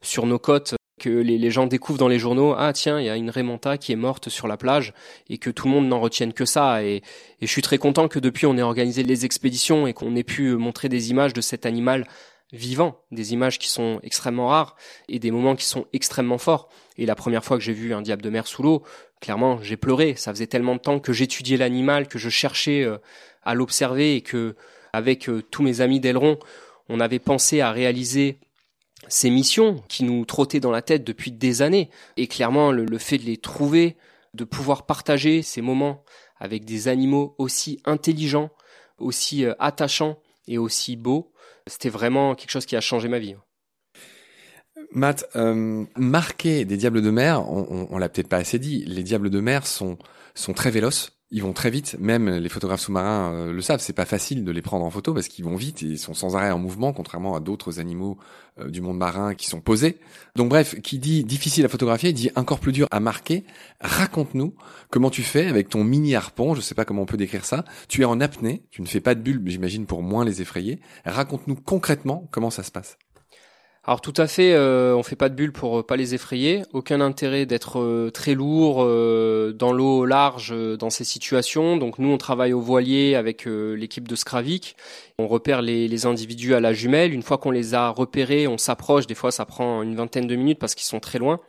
sur 0.00 0.26
nos 0.26 0.38
côtes 0.38 0.76
que 1.02 1.10
les, 1.10 1.50
gens 1.50 1.66
découvrent 1.66 1.98
dans 1.98 2.06
les 2.06 2.20
journaux, 2.20 2.54
ah 2.56 2.72
tiens, 2.72 3.00
il 3.00 3.06
y 3.06 3.10
a 3.10 3.16
une 3.16 3.28
Raymanta 3.28 3.76
qui 3.76 3.90
est 3.90 3.96
morte 3.96 4.28
sur 4.28 4.46
la 4.46 4.56
plage, 4.56 4.94
et 5.28 5.36
que 5.36 5.50
tout 5.50 5.66
le 5.66 5.74
monde 5.74 5.88
n'en 5.88 6.00
retienne 6.00 6.32
que 6.32 6.44
ça. 6.44 6.84
Et, 6.84 7.02
je 7.40 7.46
suis 7.48 7.62
très 7.62 7.78
content 7.78 8.06
que 8.06 8.20
depuis 8.20 8.46
on 8.46 8.56
ait 8.56 8.62
organisé 8.62 9.02
les 9.02 9.24
expéditions 9.24 9.88
et 9.88 9.94
qu'on 9.94 10.14
ait 10.14 10.22
pu 10.22 10.54
montrer 10.54 10.88
des 10.88 11.10
images 11.10 11.32
de 11.32 11.40
cet 11.40 11.66
animal 11.66 12.06
vivant, 12.52 13.00
des 13.10 13.32
images 13.32 13.58
qui 13.58 13.68
sont 13.68 13.98
extrêmement 14.04 14.48
rares 14.48 14.76
et 15.08 15.18
des 15.18 15.32
moments 15.32 15.56
qui 15.56 15.64
sont 15.64 15.86
extrêmement 15.92 16.38
forts. 16.38 16.68
Et 16.98 17.04
la 17.04 17.16
première 17.16 17.44
fois 17.44 17.56
que 17.56 17.64
j'ai 17.64 17.72
vu 17.72 17.94
un 17.94 18.02
diable 18.02 18.22
de 18.22 18.30
mer 18.30 18.46
sous 18.46 18.62
l'eau, 18.62 18.84
clairement, 19.20 19.60
j'ai 19.60 19.76
pleuré. 19.76 20.14
Ça 20.16 20.32
faisait 20.32 20.46
tellement 20.46 20.76
de 20.76 20.80
temps 20.80 21.00
que 21.00 21.12
j'étudiais 21.12 21.56
l'animal, 21.56 22.06
que 22.06 22.18
je 22.18 22.28
cherchais 22.28 22.84
euh, 22.84 22.98
à 23.42 23.54
l'observer 23.54 24.14
et 24.14 24.20
que, 24.20 24.54
avec 24.92 25.28
euh, 25.28 25.42
tous 25.50 25.64
mes 25.64 25.80
amis 25.80 25.98
d'Aileron, 25.98 26.38
on 26.88 27.00
avait 27.00 27.18
pensé 27.18 27.60
à 27.60 27.72
réaliser 27.72 28.38
ces 29.08 29.30
missions 29.30 29.82
qui 29.88 30.04
nous 30.04 30.24
trottaient 30.24 30.60
dans 30.60 30.70
la 30.70 30.82
tête 30.82 31.04
depuis 31.04 31.32
des 31.32 31.62
années. 31.62 31.90
Et 32.16 32.26
clairement, 32.26 32.72
le, 32.72 32.98
fait 32.98 33.18
de 33.18 33.24
les 33.24 33.36
trouver, 33.36 33.96
de 34.34 34.44
pouvoir 34.44 34.86
partager 34.86 35.42
ces 35.42 35.62
moments 35.62 36.04
avec 36.38 36.64
des 36.64 36.88
animaux 36.88 37.34
aussi 37.38 37.80
intelligents, 37.84 38.50
aussi 38.98 39.44
euh, 39.44 39.54
attachants 39.58 40.18
et 40.48 40.58
aussi 40.58 40.96
beaux, 40.96 41.32
c'était 41.66 41.88
vraiment 41.88 42.34
quelque 42.34 42.50
chose 42.50 42.66
qui 42.66 42.76
a 42.76 42.80
changé 42.80 43.08
ma 43.08 43.18
vie. 43.18 43.36
Matt, 44.90 45.24
euh, 45.36 45.84
marquer 45.96 46.64
des 46.64 46.76
diables 46.76 47.02
de 47.02 47.10
mer, 47.10 47.48
on, 47.48 47.86
on, 47.90 47.98
l'a 47.98 48.08
peut-être 48.08 48.28
pas 48.28 48.38
assez 48.38 48.58
dit, 48.58 48.84
les 48.86 49.02
diables 49.02 49.30
de 49.30 49.40
mer 49.40 49.66
sont, 49.66 49.96
sont 50.34 50.52
très 50.52 50.70
véloces 50.70 51.21
ils 51.32 51.42
vont 51.42 51.54
très 51.54 51.70
vite. 51.70 51.96
Même 51.98 52.28
les 52.28 52.48
photographes 52.50 52.82
sous-marins 52.82 53.32
euh, 53.32 53.52
le 53.52 53.62
savent. 53.62 53.80
C'est 53.80 53.94
pas 53.94 54.04
facile 54.04 54.44
de 54.44 54.52
les 54.52 54.62
prendre 54.62 54.84
en 54.84 54.90
photo 54.90 55.14
parce 55.14 55.28
qu'ils 55.28 55.44
vont 55.44 55.56
vite 55.56 55.82
et 55.82 55.86
ils 55.86 55.98
sont 55.98 56.12
sans 56.12 56.36
arrêt 56.36 56.50
en 56.50 56.58
mouvement, 56.58 56.92
contrairement 56.92 57.34
à 57.34 57.40
d'autres 57.40 57.80
animaux 57.80 58.18
euh, 58.60 58.68
du 58.68 58.82
monde 58.82 58.98
marin 58.98 59.34
qui 59.34 59.46
sont 59.46 59.60
posés. 59.60 59.98
Donc 60.36 60.50
bref, 60.50 60.80
qui 60.82 60.98
dit 60.98 61.24
difficile 61.24 61.64
à 61.64 61.68
photographier, 61.68 62.12
dit 62.12 62.30
encore 62.36 62.60
plus 62.60 62.72
dur 62.72 62.86
à 62.90 63.00
marquer. 63.00 63.44
Raconte-nous 63.80 64.54
comment 64.90 65.10
tu 65.10 65.22
fais 65.22 65.46
avec 65.46 65.70
ton 65.70 65.84
mini 65.84 66.14
harpon. 66.14 66.54
Je 66.54 66.60
sais 66.60 66.74
pas 66.74 66.84
comment 66.84 67.02
on 67.02 67.06
peut 67.06 67.16
décrire 67.16 67.46
ça. 67.46 67.64
Tu 67.88 68.02
es 68.02 68.04
en 68.04 68.20
apnée. 68.20 68.62
Tu 68.70 68.82
ne 68.82 68.86
fais 68.86 69.00
pas 69.00 69.14
de 69.14 69.20
bulles, 69.20 69.42
j'imagine, 69.46 69.86
pour 69.86 70.02
moins 70.02 70.26
les 70.26 70.42
effrayer. 70.42 70.80
Raconte-nous 71.06 71.56
concrètement 71.56 72.28
comment 72.30 72.50
ça 72.50 72.62
se 72.62 72.70
passe. 72.70 72.98
Alors 73.84 74.00
tout 74.00 74.14
à 74.16 74.28
fait, 74.28 74.52
euh, 74.52 74.94
on 74.94 75.02
fait 75.02 75.16
pas 75.16 75.28
de 75.28 75.34
bulles 75.34 75.52
pour 75.52 75.80
euh, 75.80 75.82
pas 75.82 75.96
les 75.96 76.14
effrayer. 76.14 76.62
Aucun 76.72 77.00
intérêt 77.00 77.46
d'être 77.46 77.80
euh, 77.80 78.10
très 78.10 78.34
lourd 78.34 78.76
euh, 78.84 79.52
dans 79.52 79.72
l'eau 79.72 80.06
large 80.06 80.54
dans 80.78 80.88
ces 80.88 81.02
situations. 81.02 81.76
Donc 81.76 81.98
nous, 81.98 82.08
on 82.08 82.16
travaille 82.16 82.52
au 82.52 82.60
voilier 82.60 83.16
avec 83.16 83.44
l'équipe 83.44 84.06
de 84.06 84.14
Skravik. 84.14 84.76
On 85.18 85.26
repère 85.26 85.62
les, 85.62 85.88
les, 85.88 86.06
individus 86.06 86.54
à 86.54 86.60
la 86.60 86.72
jumelle. 86.72 87.12
Une 87.12 87.24
fois 87.24 87.38
qu'on 87.38 87.50
les 87.50 87.74
a 87.74 87.88
repérés, 87.88 88.46
on 88.46 88.56
s'approche. 88.56 89.08
Des 89.08 89.16
fois, 89.16 89.32
ça 89.32 89.46
prend 89.46 89.82
une 89.82 89.96
vingtaine 89.96 90.28
de 90.28 90.36
minutes 90.36 90.60
parce 90.60 90.76
qu'ils 90.76 90.86
sont 90.86 91.00
très 91.00 91.18
loin. 91.18 91.40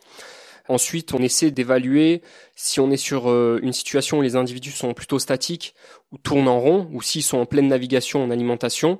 Ensuite, 0.69 1.13
on 1.13 1.19
essaie 1.19 1.51
d'évaluer 1.51 2.23
si 2.55 2.79
on 2.79 2.89
est 2.89 2.97
sur 2.97 3.27
une 3.27 3.73
situation 3.73 4.19
où 4.19 4.21
les 4.23 4.35
individus 4.35 4.71
sont 4.71 4.93
plutôt 4.93 5.19
statiques 5.19 5.75
ou 6.11 6.17
tournent 6.17 6.47
en 6.47 6.59
rond, 6.59 6.89
ou 6.93 7.01
s'ils 7.01 7.21
sont 7.21 7.37
en 7.37 7.45
pleine 7.45 7.67
navigation 7.67 8.23
en 8.23 8.31
alimentation. 8.31 8.97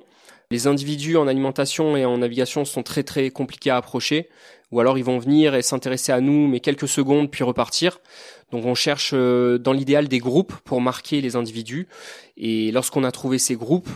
Les 0.54 0.68
individus 0.68 1.16
en 1.16 1.26
alimentation 1.26 1.96
et 1.96 2.04
en 2.04 2.18
navigation 2.18 2.64
sont 2.64 2.84
très 2.84 3.02
très 3.02 3.30
compliqués 3.30 3.70
à 3.70 3.76
approcher, 3.76 4.28
ou 4.70 4.78
alors 4.78 4.96
ils 4.98 5.02
vont 5.02 5.18
venir 5.18 5.56
et 5.56 5.62
s'intéresser 5.62 6.12
à 6.12 6.20
nous, 6.20 6.46
mais 6.46 6.60
quelques 6.60 6.86
secondes 6.86 7.28
puis 7.28 7.42
repartir. 7.42 7.98
Donc 8.52 8.64
on 8.64 8.76
cherche 8.76 9.10
euh, 9.14 9.58
dans 9.58 9.72
l'idéal 9.72 10.06
des 10.06 10.20
groupes 10.20 10.54
pour 10.60 10.80
marquer 10.80 11.20
les 11.20 11.34
individus. 11.34 11.88
Et 12.36 12.70
lorsqu'on 12.70 13.02
a 13.02 13.10
trouvé 13.10 13.38
ces 13.38 13.56
groupes, 13.56 13.88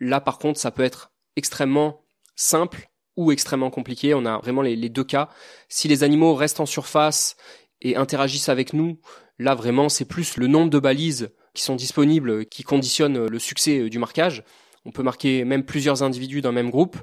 là 0.00 0.20
par 0.20 0.38
contre 0.38 0.58
ça 0.58 0.72
peut 0.72 0.82
être 0.82 1.12
extrêmement 1.36 2.02
simple 2.34 2.90
ou 3.16 3.30
extrêmement 3.30 3.70
compliqué. 3.70 4.12
On 4.12 4.26
a 4.26 4.38
vraiment 4.38 4.62
les, 4.62 4.88
deux 4.88 5.04
cas. 5.04 5.28
Si 5.68 5.86
les 5.86 6.02
animaux 6.02 6.34
restent 6.34 6.58
en 6.58 6.66
surface 6.66 7.36
et 7.82 7.94
interagissent 7.94 8.48
avec 8.48 8.72
nous, 8.72 8.98
là 9.38 9.54
vraiment 9.54 9.88
c'est 9.88 10.06
plus 10.06 10.38
le 10.38 10.48
nombre 10.48 10.70
de 10.70 10.80
balises 10.80 11.30
qui 11.54 11.62
sont 11.62 11.76
disponibles 11.76 12.46
qui 12.46 12.64
conditionnent 12.64 13.28
le 13.28 13.38
succès 13.38 13.88
du 13.88 14.00
marquage. 14.00 14.42
On 14.84 14.92
peut 14.92 15.02
marquer 15.02 15.44
même 15.44 15.64
plusieurs 15.64 16.02
individus 16.02 16.40
d'un 16.40 16.52
même 16.52 16.70
groupe. 16.70 16.96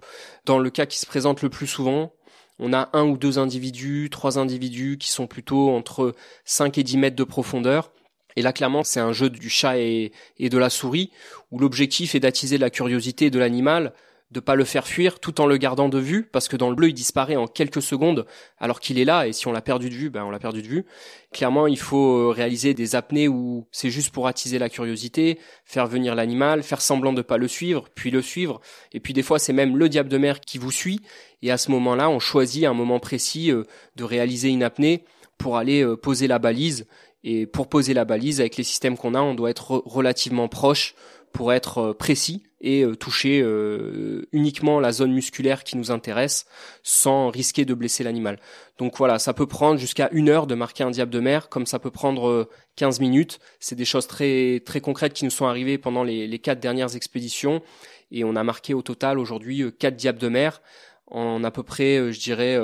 Dans 0.45 0.59
le 0.59 0.69
cas 0.69 0.85
qui 0.85 0.97
se 0.97 1.05
présente 1.05 1.41
le 1.41 1.49
plus 1.49 1.67
souvent, 1.67 2.13
on 2.59 2.73
a 2.73 2.89
un 2.93 3.05
ou 3.05 3.17
deux 3.17 3.37
individus, 3.37 4.09
trois 4.11 4.39
individus 4.39 4.97
qui 4.97 5.11
sont 5.11 5.27
plutôt 5.27 5.69
entre 5.69 6.15
5 6.45 6.77
et 6.77 6.83
10 6.83 6.97
mètres 6.97 7.15
de 7.15 7.23
profondeur. 7.23 7.91
Et 8.35 8.41
là, 8.41 8.53
clairement, 8.53 8.83
c'est 8.83 8.99
un 8.99 9.13
jeu 9.13 9.29
du 9.29 9.49
chat 9.49 9.79
et, 9.79 10.11
et 10.37 10.49
de 10.49 10.57
la 10.57 10.69
souris, 10.69 11.11
où 11.51 11.59
l'objectif 11.59 12.13
est 12.15 12.19
d'attiser 12.19 12.57
la 12.57 12.69
curiosité 12.69 13.29
de 13.29 13.39
l'animal 13.39 13.93
de 14.31 14.41
pas 14.41 14.55
le 14.55 14.65
faire 14.65 14.85
fuir 14.87 15.19
tout 15.19 15.39
en 15.39 15.45
le 15.45 15.55
gardant 15.55 15.87
de 15.87 15.99
vue 15.99 16.23
parce 16.23 16.49
que 16.49 16.57
dans 16.57 16.69
le 16.69 16.75
bleu 16.75 16.89
il 16.89 16.93
disparaît 16.93 17.37
en 17.37 17.47
quelques 17.47 17.81
secondes 17.81 18.25
alors 18.57 18.81
qu'il 18.81 18.99
est 18.99 19.05
là 19.05 19.25
et 19.25 19.31
si 19.31 19.47
on 19.47 19.53
l'a 19.53 19.61
perdu 19.61 19.89
de 19.89 19.93
vue 19.93 20.09
ben 20.09 20.25
on 20.25 20.31
l'a 20.31 20.39
perdu 20.39 20.61
de 20.61 20.67
vue. 20.67 20.85
Clairement 21.31 21.65
il 21.65 21.79
faut 21.79 22.17
euh, 22.17 22.29
réaliser 22.29 22.73
des 22.73 22.95
apnées 22.95 23.29
où 23.29 23.67
c'est 23.71 23.89
juste 23.89 24.13
pour 24.13 24.27
attiser 24.27 24.59
la 24.59 24.67
curiosité 24.67 25.39
faire 25.63 25.87
venir 25.87 26.13
l'animal 26.13 26.61
faire 26.61 26.81
semblant 26.81 27.13
de 27.13 27.21
pas 27.21 27.37
le 27.37 27.47
suivre 27.47 27.87
puis 27.95 28.11
le 28.11 28.21
suivre. 28.21 28.59
Et 28.91 28.99
puis 28.99 29.13
des 29.13 29.23
fois 29.23 29.39
c'est 29.39 29.53
même 29.53 29.77
le 29.77 29.87
diable 29.87 30.09
de 30.09 30.17
mer 30.17 30.41
qui 30.41 30.57
vous 30.57 30.71
suit. 30.71 30.99
Et 31.41 31.49
à 31.49 31.57
ce 31.57 31.71
moment-là 31.71 32.09
on 32.09 32.19
choisit 32.19 32.65
un 32.65 32.73
moment 32.73 32.99
précis 32.99 33.49
euh, 33.51 33.63
de 33.95 34.03
réaliser 34.03 34.49
une 34.49 34.63
apnée 34.63 35.05
pour 35.37 35.55
aller 35.55 35.83
euh, 35.83 35.95
poser 35.95 36.27
la 36.27 36.39
balise. 36.39 36.85
Et 37.23 37.45
pour 37.45 37.67
poser 37.67 37.93
la 37.93 38.05
balise 38.05 38.39
avec 38.39 38.57
les 38.57 38.63
systèmes 38.63 38.95
qu'on 38.95 39.15
a 39.15 39.19
on 39.19 39.33
doit 39.33 39.49
être 39.49 39.81
relativement 39.85 40.47
proche 40.47 40.93
pour 41.37 41.53
être 41.53 41.93
précis 41.93 42.41
et 42.61 42.83
euh, 42.83 42.95
toucher 42.95 43.41
euh, 43.43 44.27
uniquement 44.31 44.79
la 44.79 44.91
zone 44.91 45.13
musculaire 45.13 45.63
qui 45.63 45.77
nous 45.77 45.91
intéresse 45.91 46.47
sans 46.81 47.29
risquer 47.29 47.63
de 47.63 47.75
blesser 47.75 48.03
l'animal. 48.03 48.39
Donc 48.79 48.97
voilà, 48.97 49.19
ça 49.19 49.35
peut 49.35 49.45
prendre 49.45 49.79
jusqu'à 49.79 50.09
une 50.13 50.29
heure 50.29 50.47
de 50.47 50.55
marquer 50.55 50.83
un 50.83 50.89
diable 50.89 51.11
de 51.11 51.19
mer, 51.19 51.49
comme 51.49 51.67
ça 51.67 51.77
peut 51.77 51.91
prendre 51.91 52.49
15 52.77 52.97
euh, 52.97 53.01
minutes. 53.01 53.39
C'est 53.59 53.75
des 53.75 53.85
choses 53.85 54.07
très 54.07 54.63
très 54.65 54.81
concrètes 54.81 55.13
qui 55.13 55.25
nous 55.25 55.31
sont 55.31 55.45
arrivées 55.45 55.77
pendant 55.77 56.03
les, 56.03 56.39
quatre 56.39 56.59
dernières 56.59 56.95
expéditions 56.95 57.61
et 58.09 58.23
on 58.23 58.35
a 58.35 58.43
marqué 58.43 58.73
au 58.73 58.81
total 58.81 59.19
aujourd'hui 59.19 59.63
quatre 59.77 59.95
diables 59.95 60.17
de 60.17 60.29
mer 60.29 60.63
en 61.05 61.43
à 61.43 61.51
peu 61.51 61.61
près, 61.61 62.11
je 62.11 62.19
dirais. 62.19 62.59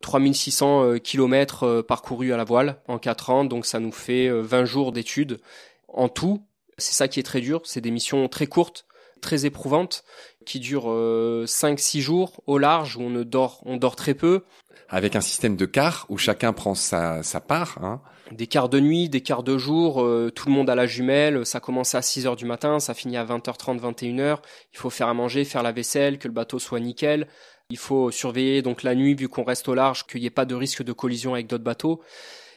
3600 0.00 0.98
kilomètres 1.00 1.82
parcourus 1.82 2.32
à 2.32 2.38
la 2.38 2.44
voile 2.44 2.80
en 2.88 2.98
4 2.98 3.28
ans, 3.28 3.44
donc 3.44 3.66
ça 3.66 3.80
nous 3.80 3.92
fait 3.92 4.30
20 4.30 4.64
jours 4.64 4.92
d'études 4.92 5.40
en 5.88 6.08
tout 6.08 6.42
c'est 6.80 6.94
ça 6.94 7.08
qui 7.08 7.20
est 7.20 7.24
très 7.24 7.40
dur. 7.40 7.60
C'est 7.64 7.80
des 7.80 7.90
missions 7.90 8.28
très 8.28 8.46
courtes 8.46 8.86
très 9.20 9.44
éprouvante 9.44 10.02
qui 10.46 10.60
dure 10.60 10.86
5-6 10.86 12.00
jours 12.00 12.42
au 12.46 12.58
large 12.58 12.96
où 12.96 13.02
on 13.02 13.10
ne 13.10 13.22
dort, 13.22 13.60
on 13.66 13.76
dort 13.76 13.94
très 13.94 14.14
peu. 14.14 14.44
Avec 14.88 15.14
un 15.14 15.20
système 15.20 15.56
de 15.56 15.66
quarts 15.66 16.06
où 16.08 16.18
chacun 16.18 16.52
prend 16.52 16.74
sa, 16.74 17.22
sa 17.22 17.40
part. 17.40 17.78
Hein. 17.82 18.00
Des 18.32 18.46
quarts 18.46 18.68
de 18.68 18.80
nuit, 18.80 19.08
des 19.08 19.20
quarts 19.20 19.42
de 19.42 19.58
jour, 19.58 19.96
tout 20.34 20.48
le 20.48 20.52
monde 20.52 20.70
à 20.70 20.74
la 20.74 20.86
jumelle, 20.86 21.44
ça 21.44 21.60
commence 21.60 21.94
à 21.94 22.02
6 22.02 22.26
heures 22.26 22.36
du 22.36 22.46
matin, 22.46 22.80
ça 22.80 22.94
finit 22.94 23.16
à 23.16 23.24
20h30, 23.24 23.78
21h. 23.78 24.38
Il 24.72 24.78
faut 24.78 24.90
faire 24.90 25.08
à 25.08 25.14
manger, 25.14 25.44
faire 25.44 25.62
la 25.62 25.72
vaisselle, 25.72 26.18
que 26.18 26.28
le 26.28 26.34
bateau 26.34 26.58
soit 26.58 26.80
nickel. 26.80 27.28
Il 27.70 27.78
faut 27.78 28.10
surveiller 28.10 28.62
donc 28.62 28.82
la 28.82 28.94
nuit 28.94 29.14
vu 29.14 29.28
qu'on 29.28 29.44
reste 29.44 29.68
au 29.68 29.74
large, 29.74 30.06
qu'il 30.06 30.20
n'y 30.20 30.26
ait 30.26 30.30
pas 30.30 30.44
de 30.44 30.54
risque 30.54 30.82
de 30.82 30.92
collision 30.92 31.34
avec 31.34 31.46
d'autres 31.46 31.64
bateaux. 31.64 32.02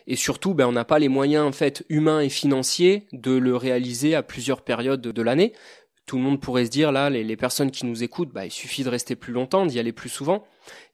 Et 0.08 0.16
surtout, 0.16 0.54
ben, 0.54 0.68
on 0.68 0.72
n'a 0.72 0.86
pas 0.86 1.00
les 1.00 1.08
moyens 1.08 1.46
en 1.46 1.52
fait 1.52 1.86
humains 1.90 2.22
et 2.22 2.30
financiers 2.30 3.08
de 3.14 3.32
le 3.32 3.56
réaliser 3.56 4.16
à 4.16 4.24
plusieurs 4.24 4.62
périodes 4.62 5.02
de, 5.02 5.22
l'année. 5.22 5.54
Tout 6.06 6.18
le 6.18 6.24
monde 6.24 6.42
pourrait 6.42 6.66
se 6.66 6.70
dire 6.70 6.92
là, 6.92 7.10
les, 7.10 7.38
personnes 7.38 7.72
qui 7.72 7.86
nous 7.86 8.04
écoutent, 8.04 8.34
bah, 8.34 8.46
il 8.46 8.52
suffit 8.52 8.84
de 8.84 8.90
rester 8.90 9.16
plus 9.16 9.32
longtemps, 9.32 9.66
d'y 9.66 9.80
aller 9.80 9.94
plus 9.94 10.10
souvent, 10.10 10.46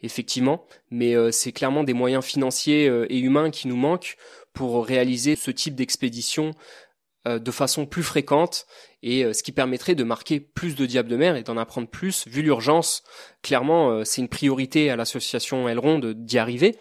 effectivement. 0.04 0.66
Mais 0.92 1.16
euh, 1.16 1.32
c'est 1.32 1.52
clairement 1.52 1.84
des 1.84 1.94
moyens 1.94 2.24
financiers 2.24 2.88
euh, 2.88 3.08
et 3.10 3.18
humains 3.18 3.50
qui 3.50 3.68
nous 3.68 3.76
manquent 3.76 4.18
pour 4.54 4.86
réaliser 4.86 5.36
ce 5.36 5.50
type 5.50 5.74
d'expédition 5.74 6.52
euh, 7.28 7.40
de 7.40 7.52
façon 7.52 7.88
plus 7.88 8.04
fréquente 8.04 8.68
et 9.02 9.34
ce 9.34 9.44
qui 9.44 9.54
permettrait 9.54 9.96
de 9.96 10.04
marquer 10.04 10.42
plus 10.42 10.76
de 10.76 10.86
diables 10.86 11.08
de 11.08 11.16
mer 11.16 11.38
et 11.38 11.44
d'en 11.44 11.56
apprendre 11.56 11.88
plus 11.88 12.28
vu 12.28 12.42
l'urgence. 12.42 13.02
Clairement, 13.42 14.04
c'est 14.04 14.20
une 14.20 14.28
priorité 14.28 14.90
à 14.90 14.98
l'association 14.98 15.70
Elrond 15.70 16.00
d'y 16.00 16.38
arriver 16.38 16.76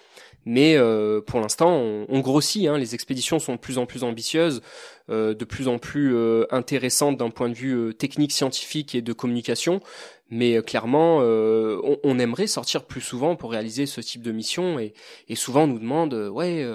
mais 0.51 0.79
euh, 0.79 1.21
pour 1.21 1.41
l'instant, 1.41 1.69
on, 2.09 2.21
grossit. 2.21 2.69
Hein. 2.69 2.79
Les 2.79 2.95
expéditions 2.95 3.39
sont 3.39 3.53
de 3.53 3.59
plus 3.59 3.77
en 3.77 3.85
plus 3.85 4.03
ambitieuses, 4.03 4.63
euh, 5.11 5.35
de 5.35 5.45
plus 5.45 5.69
en 5.69 5.77
plus 5.77 6.15
euh, 6.17 6.47
intéressantes 6.51 7.19
d'un 7.19 7.29
point 7.29 7.51
de 7.51 7.55
vue 7.55 7.95
technique, 7.95 8.33
scientifique 8.33 8.95
et 8.95 9.03
de 9.03 9.13
communication. 9.13 9.83
Mais 10.31 10.63
clairement, 10.63 11.19
on, 11.19 12.19
aimerait 12.19 12.47
sortir 12.47 12.85
plus 12.85 13.03
souvent 13.03 13.37
pour 13.37 13.51
réaliser 13.51 13.85
ce 13.85 14.01
type 14.01 14.23
de 14.23 14.33
mission. 14.33 14.79
Et, 14.79 14.95
et 15.29 15.35
souvent, 15.35 15.65
on 15.65 15.67
nous 15.67 15.79
demande, 15.79 16.15
ouais, 16.15 16.67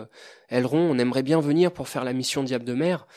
Elron, 0.49 0.91
on 0.91 0.99
aimerait 0.99 1.23
bien 1.23 1.39
venir 1.39 1.71
pour 1.71 1.87
faire 1.87 2.03
la 2.03 2.13
mission 2.13 2.43
Diable 2.43 2.65
de 2.65 2.73
mer 2.73 3.07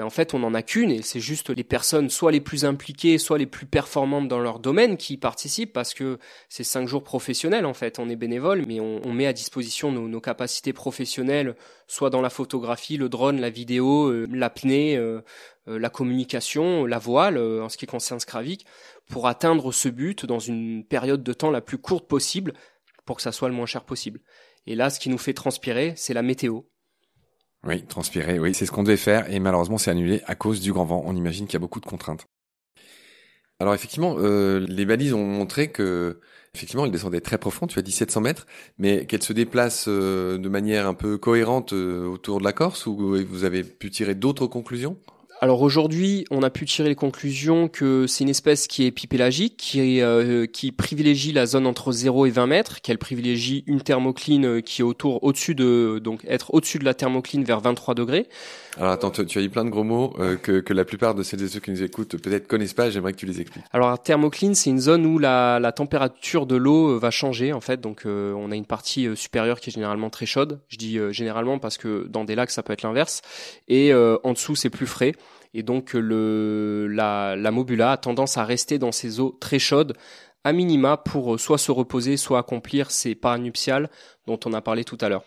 mais 0.00 0.06
en 0.06 0.08
fait 0.08 0.32
on 0.32 0.38
n'en 0.38 0.54
a 0.54 0.62
qu'une 0.62 0.90
et 0.90 1.02
c'est 1.02 1.20
juste 1.20 1.50
les 1.50 1.62
personnes 1.62 2.08
soit 2.08 2.32
les 2.32 2.40
plus 2.40 2.64
impliquées, 2.64 3.18
soit 3.18 3.36
les 3.36 3.44
plus 3.44 3.66
performantes 3.66 4.28
dans 4.28 4.38
leur 4.38 4.58
domaine 4.58 4.96
qui 4.96 5.18
participent 5.18 5.74
parce 5.74 5.92
que 5.92 6.18
c'est 6.48 6.64
cinq 6.64 6.88
jours 6.88 7.04
professionnels 7.04 7.66
en 7.66 7.74
fait. 7.74 7.98
On 7.98 8.08
est 8.08 8.16
bénévole, 8.16 8.64
mais 8.66 8.80
on, 8.80 9.12
met 9.12 9.26
à 9.26 9.34
disposition 9.34 9.92
nos, 9.92 10.20
capacités 10.22 10.72
professionnelles, 10.72 11.54
soit 11.86 12.08
dans 12.08 12.22
la 12.22 12.30
photographie, 12.30 12.96
le 12.96 13.10
drone, 13.10 13.42
la 13.42 13.50
vidéo, 13.50 14.06
euh, 14.06 14.26
l'apnée, 14.32 14.96
euh, 14.96 15.20
euh, 15.68 15.78
la 15.78 15.90
communication, 15.90 16.86
la 16.86 16.98
voile 16.98 17.36
en 17.36 17.68
ce 17.68 17.76
qui 17.76 17.84
concerne 17.84 18.20
Scravik, 18.20 18.64
pour 19.10 19.28
atteindre 19.28 19.70
ce 19.70 19.90
but 19.90 20.24
dans 20.24 20.38
une 20.38 20.82
période 20.82 21.22
de 21.22 21.32
temps 21.34 21.50
la 21.50 21.60
plus 21.60 21.76
courte 21.76 22.08
possible 22.08 22.54
pour 23.04 23.16
que 23.16 23.22
ça 23.22 23.32
soit 23.32 23.50
le 23.50 23.54
moins 23.54 23.66
cher 23.66 23.84
possible. 23.84 24.22
Et 24.66 24.74
là, 24.76 24.88
ce 24.88 24.98
qui 24.98 25.10
nous 25.10 25.18
fait 25.18 25.34
transpirer, 25.34 25.92
c'est 25.94 26.14
la 26.14 26.22
météo. 26.22 26.62
Oui, 27.66 27.84
transpirer, 27.84 28.38
oui, 28.38 28.54
c'est 28.54 28.64
ce 28.64 28.72
qu'on 28.72 28.82
devait 28.82 28.96
faire 28.96 29.30
et 29.30 29.38
malheureusement 29.38 29.76
c'est 29.76 29.90
annulé 29.90 30.22
à 30.26 30.34
cause 30.34 30.60
du 30.60 30.72
grand 30.72 30.84
vent. 30.84 31.02
On 31.04 31.14
imagine 31.14 31.46
qu'il 31.46 31.54
y 31.54 31.56
a 31.56 31.60
beaucoup 31.60 31.80
de 31.80 31.86
contraintes. 31.86 32.26
Alors 33.58 33.74
effectivement, 33.74 34.16
euh, 34.18 34.64
les 34.66 34.86
balises 34.86 35.12
ont 35.12 35.26
montré 35.26 35.70
que 35.70 36.20
effectivement 36.54 36.86
elles 36.86 36.90
descendaient 36.90 37.20
très 37.20 37.36
profond, 37.36 37.66
tu 37.66 37.78
as 37.78 37.82
dit 37.82 37.92
700 37.92 38.22
mètres, 38.22 38.46
mais 38.78 39.04
qu'elles 39.04 39.22
se 39.22 39.34
déplacent 39.34 39.88
euh, 39.88 40.38
de 40.38 40.48
manière 40.48 40.86
un 40.86 40.94
peu 40.94 41.18
cohérente 41.18 41.74
euh, 41.74 42.06
autour 42.06 42.38
de 42.38 42.44
la 42.44 42.54
Corse 42.54 42.86
ou 42.86 42.96
vous 43.28 43.44
avez 43.44 43.62
pu 43.62 43.90
tirer 43.90 44.14
d'autres 44.14 44.46
conclusions? 44.46 44.96
Alors 45.42 45.62
aujourd'hui, 45.62 46.26
on 46.30 46.42
a 46.42 46.50
pu 46.50 46.66
tirer 46.66 46.90
les 46.90 46.94
conclusions 46.94 47.68
que 47.68 48.06
c'est 48.06 48.24
une 48.24 48.30
espèce 48.30 48.66
qui 48.66 48.84
est 48.84 48.88
épipélagique, 48.88 49.56
qui, 49.56 50.02
euh, 50.02 50.44
qui 50.44 50.70
privilégie 50.70 51.32
la 51.32 51.46
zone 51.46 51.66
entre 51.66 51.92
0 51.92 52.26
et 52.26 52.30
20 52.30 52.46
mètres, 52.46 52.82
qu'elle 52.82 52.98
privilégie 52.98 53.64
une 53.66 53.80
thermocline 53.80 54.44
euh, 54.44 54.60
qui 54.60 54.82
est 54.82 54.84
autour, 54.84 55.24
au-dessus 55.24 55.54
de, 55.54 55.98
donc 55.98 56.26
être 56.28 56.52
au-dessus 56.52 56.78
de 56.78 56.84
la 56.84 56.92
thermocline 56.92 57.42
vers 57.44 57.60
23 57.60 57.94
degrés. 57.94 58.28
Alors 58.76 58.92
attends, 58.92 59.10
tu 59.10 59.22
as 59.22 59.40
dit 59.40 59.48
plein 59.48 59.64
de 59.64 59.70
gros 59.70 59.82
mots 59.82 60.12
euh, 60.18 60.36
que, 60.36 60.60
que 60.60 60.74
la 60.74 60.84
plupart 60.84 61.14
de 61.14 61.22
celles 61.22 61.42
et 61.42 61.48
ceux 61.48 61.60
qui 61.60 61.70
nous 61.70 61.82
écoutent 61.82 62.18
peut-être 62.18 62.46
connaissent 62.46 62.74
pas. 62.74 62.90
J'aimerais 62.90 63.14
que 63.14 63.18
tu 63.18 63.26
les 63.26 63.40
expliques. 63.40 63.64
Alors 63.72 63.98
thermocline, 63.98 64.54
c'est 64.54 64.68
une 64.68 64.78
zone 64.78 65.06
où 65.06 65.18
la, 65.18 65.58
la 65.58 65.72
température 65.72 66.44
de 66.44 66.56
l'eau 66.56 66.98
va 66.98 67.10
changer 67.10 67.54
en 67.54 67.60
fait. 67.62 67.80
Donc 67.80 68.02
on 68.04 68.50
a 68.50 68.54
une 68.54 68.66
partie 68.66 69.08
supérieure 69.16 69.60
qui 69.60 69.70
est 69.70 69.72
généralement 69.72 70.10
très 70.10 70.26
chaude. 70.26 70.60
Je 70.68 70.76
dis 70.76 70.98
généralement 71.10 71.58
parce 71.58 71.78
que 71.78 72.06
dans 72.08 72.24
des 72.24 72.34
lacs 72.34 72.50
ça 72.50 72.62
peut 72.62 72.72
être 72.74 72.82
l'inverse. 72.82 73.22
Et 73.68 73.92
en 73.94 74.32
dessous 74.32 74.54
c'est 74.54 74.70
plus 74.70 74.86
frais 74.86 75.14
et 75.54 75.62
donc 75.62 75.94
le, 75.94 76.86
la, 76.88 77.36
la 77.36 77.50
mobula 77.50 77.92
a 77.92 77.96
tendance 77.96 78.36
à 78.38 78.44
rester 78.44 78.78
dans 78.78 78.92
ces 78.92 79.20
eaux 79.20 79.36
très 79.40 79.58
chaudes 79.58 79.96
à 80.44 80.52
minima 80.52 80.96
pour 80.96 81.38
soit 81.38 81.58
se 81.58 81.70
reposer, 81.70 82.16
soit 82.16 82.38
accomplir 82.38 82.90
ses 82.90 83.14
pas 83.14 83.36
nuptiales 83.38 83.90
dont 84.26 84.40
on 84.46 84.52
a 84.52 84.60
parlé 84.60 84.84
tout 84.84 84.98
à 85.00 85.08
l'heure. 85.08 85.24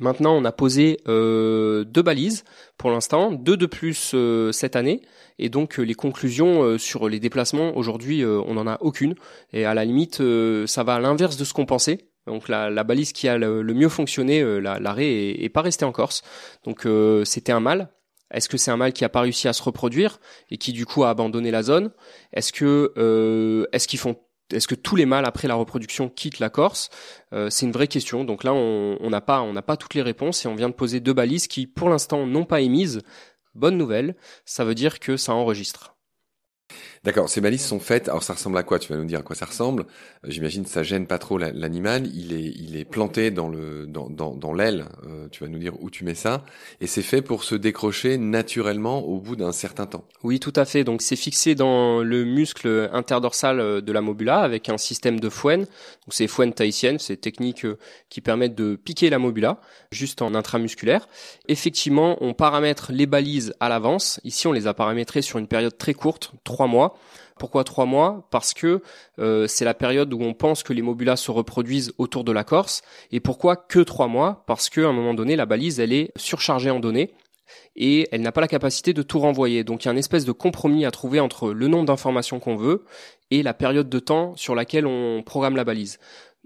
Maintenant, 0.00 0.34
on 0.34 0.44
a 0.44 0.52
posé 0.52 0.98
euh, 1.06 1.84
deux 1.84 2.02
balises 2.02 2.44
pour 2.78 2.90
l'instant, 2.90 3.30
deux 3.30 3.56
de 3.56 3.66
plus 3.66 4.12
euh, 4.14 4.50
cette 4.50 4.74
année, 4.74 5.02
et 5.38 5.48
donc 5.48 5.78
euh, 5.78 5.82
les 5.82 5.94
conclusions 5.94 6.62
euh, 6.62 6.78
sur 6.78 7.08
les 7.08 7.20
déplacements 7.20 7.76
aujourd'hui, 7.76 8.24
on 8.24 8.54
n'en 8.54 8.66
a 8.66 8.78
aucune, 8.80 9.14
et 9.52 9.64
à 9.64 9.74
la 9.74 9.84
limite, 9.84 10.20
ça 10.66 10.82
va 10.82 10.94
à 10.94 11.00
l'inverse 11.00 11.36
de 11.36 11.44
ce 11.44 11.52
qu'on 11.52 11.66
pensait. 11.66 12.08
Donc 12.26 12.48
la, 12.48 12.70
la, 12.70 12.84
balise 12.84 13.12
qui 13.12 13.28
a 13.28 13.36
le, 13.36 13.62
mieux 13.62 13.88
fonctionné, 13.88 14.42
l'arrêt 14.60 15.06
est, 15.06 15.44
est, 15.44 15.48
pas 15.50 15.60
resté 15.60 15.84
en 15.84 15.92
Corse, 15.92 16.22
donc 16.64 16.88
c'était 17.24 17.52
un 17.52 17.60
mal. 17.60 17.90
Est-ce 18.30 18.48
que 18.48 18.56
c'est 18.56 18.70
un 18.70 18.76
mâle 18.76 18.92
qui 18.92 19.04
a 19.04 19.08
pas 19.08 19.20
réussi 19.20 19.48
à 19.48 19.52
se 19.52 19.62
reproduire 19.62 20.18
et 20.50 20.58
qui 20.58 20.72
du 20.72 20.86
coup 20.86 21.04
a 21.04 21.10
abandonné 21.10 21.50
la 21.50 21.62
zone? 21.62 21.92
Est-ce 22.32 22.52
que 22.52 22.92
euh, 22.96 23.66
est-ce 23.72 23.88
qu'ils 23.88 23.98
font 23.98 24.16
est-ce 24.52 24.68
que 24.68 24.74
tous 24.74 24.94
les 24.94 25.06
mâles 25.06 25.24
après 25.24 25.48
la 25.48 25.54
reproduction 25.54 26.08
quittent 26.08 26.38
la 26.38 26.50
Corse? 26.50 26.90
Euh, 27.32 27.48
C'est 27.50 27.64
une 27.66 27.72
vraie 27.72 27.88
question. 27.88 28.24
Donc 28.24 28.44
là, 28.44 28.52
on 28.52 29.10
n'a 29.10 29.20
pas 29.20 29.40
on 29.40 29.52
n'a 29.52 29.62
pas 29.62 29.76
toutes 29.76 29.94
les 29.94 30.02
réponses 30.02 30.44
et 30.44 30.48
on 30.48 30.54
vient 30.54 30.68
de 30.68 30.74
poser 30.74 31.00
deux 31.00 31.14
balises 31.14 31.46
qui, 31.46 31.66
pour 31.66 31.88
l'instant, 31.88 32.26
n'ont 32.26 32.44
pas 32.44 32.60
émises. 32.60 33.00
Bonne 33.54 33.78
nouvelle, 33.78 34.16
ça 34.44 34.64
veut 34.64 34.74
dire 34.74 34.98
que 34.98 35.16
ça 35.16 35.32
enregistre. 35.32 35.94
D'accord, 37.04 37.28
ces 37.28 37.42
balises 37.42 37.62
sont 37.64 37.80
faites. 37.80 38.08
Alors 38.08 38.22
ça 38.22 38.32
ressemble 38.32 38.56
à 38.56 38.62
quoi? 38.62 38.78
Tu 38.78 38.90
vas 38.90 38.98
nous 38.98 39.04
dire 39.04 39.18
à 39.18 39.22
quoi 39.22 39.36
ça 39.36 39.44
ressemble. 39.44 39.82
Euh, 40.24 40.30
j'imagine 40.30 40.64
ça 40.64 40.82
gêne 40.82 41.06
pas 41.06 41.18
trop 41.18 41.36
l'animal. 41.36 42.06
Il 42.14 42.32
est, 42.32 42.54
il 42.56 42.76
est 42.76 42.86
planté 42.86 43.30
dans 43.30 43.48
le, 43.48 43.86
dans, 43.86 44.08
dans, 44.08 44.34
dans 44.34 44.54
l'aile. 44.54 44.86
Euh, 45.06 45.28
tu 45.30 45.44
vas 45.44 45.50
nous 45.50 45.58
dire 45.58 45.74
où 45.82 45.90
tu 45.90 46.04
mets 46.04 46.14
ça. 46.14 46.44
Et 46.80 46.86
c'est 46.86 47.02
fait 47.02 47.20
pour 47.20 47.44
se 47.44 47.54
décrocher 47.54 48.16
naturellement 48.16 49.00
au 49.00 49.18
bout 49.18 49.36
d'un 49.36 49.52
certain 49.52 49.84
temps. 49.84 50.06
Oui, 50.22 50.40
tout 50.40 50.54
à 50.56 50.64
fait. 50.64 50.82
Donc 50.82 51.02
c'est 51.02 51.16
fixé 51.16 51.54
dans 51.54 52.02
le 52.02 52.24
muscle 52.24 52.88
interdorsal 52.90 53.82
de 53.82 53.92
la 53.92 54.00
mobula 54.00 54.40
avec 54.40 54.70
un 54.70 54.78
système 54.78 55.20
de 55.20 55.28
fouenne. 55.28 55.64
Donc 55.64 56.08
c'est 56.08 56.26
fouenne 56.26 56.54
tahitienne, 56.54 56.98
c'est 56.98 57.18
technique 57.18 57.66
euh, 57.66 57.76
qui 58.08 58.22
permettent 58.22 58.54
de 58.54 58.76
piquer 58.76 59.10
la 59.10 59.18
mobula 59.18 59.60
juste 59.90 60.22
en 60.22 60.34
intramusculaire. 60.34 61.06
Effectivement, 61.48 62.16
on 62.22 62.32
paramètre 62.32 62.92
les 62.92 63.04
balises 63.04 63.52
à 63.60 63.68
l'avance. 63.68 64.20
Ici, 64.24 64.46
on 64.46 64.52
les 64.52 64.66
a 64.66 64.72
paramétrées 64.72 65.20
sur 65.20 65.38
une 65.38 65.48
période 65.48 65.76
très 65.76 65.92
courte, 65.92 66.32
trois 66.44 66.66
mois 66.66 66.93
pourquoi 67.38 67.64
trois 67.64 67.86
mois? 67.86 68.28
Parce 68.30 68.54
que 68.54 68.82
euh, 69.18 69.46
c'est 69.46 69.64
la 69.64 69.74
période 69.74 70.12
où 70.12 70.22
on 70.22 70.34
pense 70.34 70.62
que 70.62 70.72
les 70.72 70.82
mobulas 70.82 71.16
se 71.16 71.30
reproduisent 71.30 71.92
autour 71.98 72.24
de 72.24 72.32
la 72.32 72.44
Corse. 72.44 72.82
Et 73.10 73.20
pourquoi 73.20 73.56
que 73.56 73.80
trois 73.80 74.06
mois? 74.06 74.44
Parce 74.46 74.70
qu'à 74.70 74.86
un 74.86 74.92
moment 74.92 75.14
donné, 75.14 75.36
la 75.36 75.46
balise, 75.46 75.80
elle 75.80 75.92
est 75.92 76.12
surchargée 76.16 76.70
en 76.70 76.80
données 76.80 77.14
et 77.76 78.08
elle 78.12 78.22
n'a 78.22 78.32
pas 78.32 78.40
la 78.40 78.48
capacité 78.48 78.92
de 78.92 79.02
tout 79.02 79.18
renvoyer. 79.18 79.64
Donc 79.64 79.84
il 79.84 79.86
y 79.86 79.88
a 79.88 79.92
une 79.92 79.98
espèce 79.98 80.24
de 80.24 80.32
compromis 80.32 80.84
à 80.84 80.90
trouver 80.90 81.20
entre 81.20 81.52
le 81.52 81.68
nombre 81.68 81.86
d'informations 81.86 82.40
qu'on 82.40 82.56
veut 82.56 82.84
et 83.30 83.42
la 83.42 83.54
période 83.54 83.88
de 83.88 83.98
temps 83.98 84.36
sur 84.36 84.54
laquelle 84.54 84.86
on 84.86 85.22
programme 85.22 85.56
la 85.56 85.64
balise. 85.64 85.98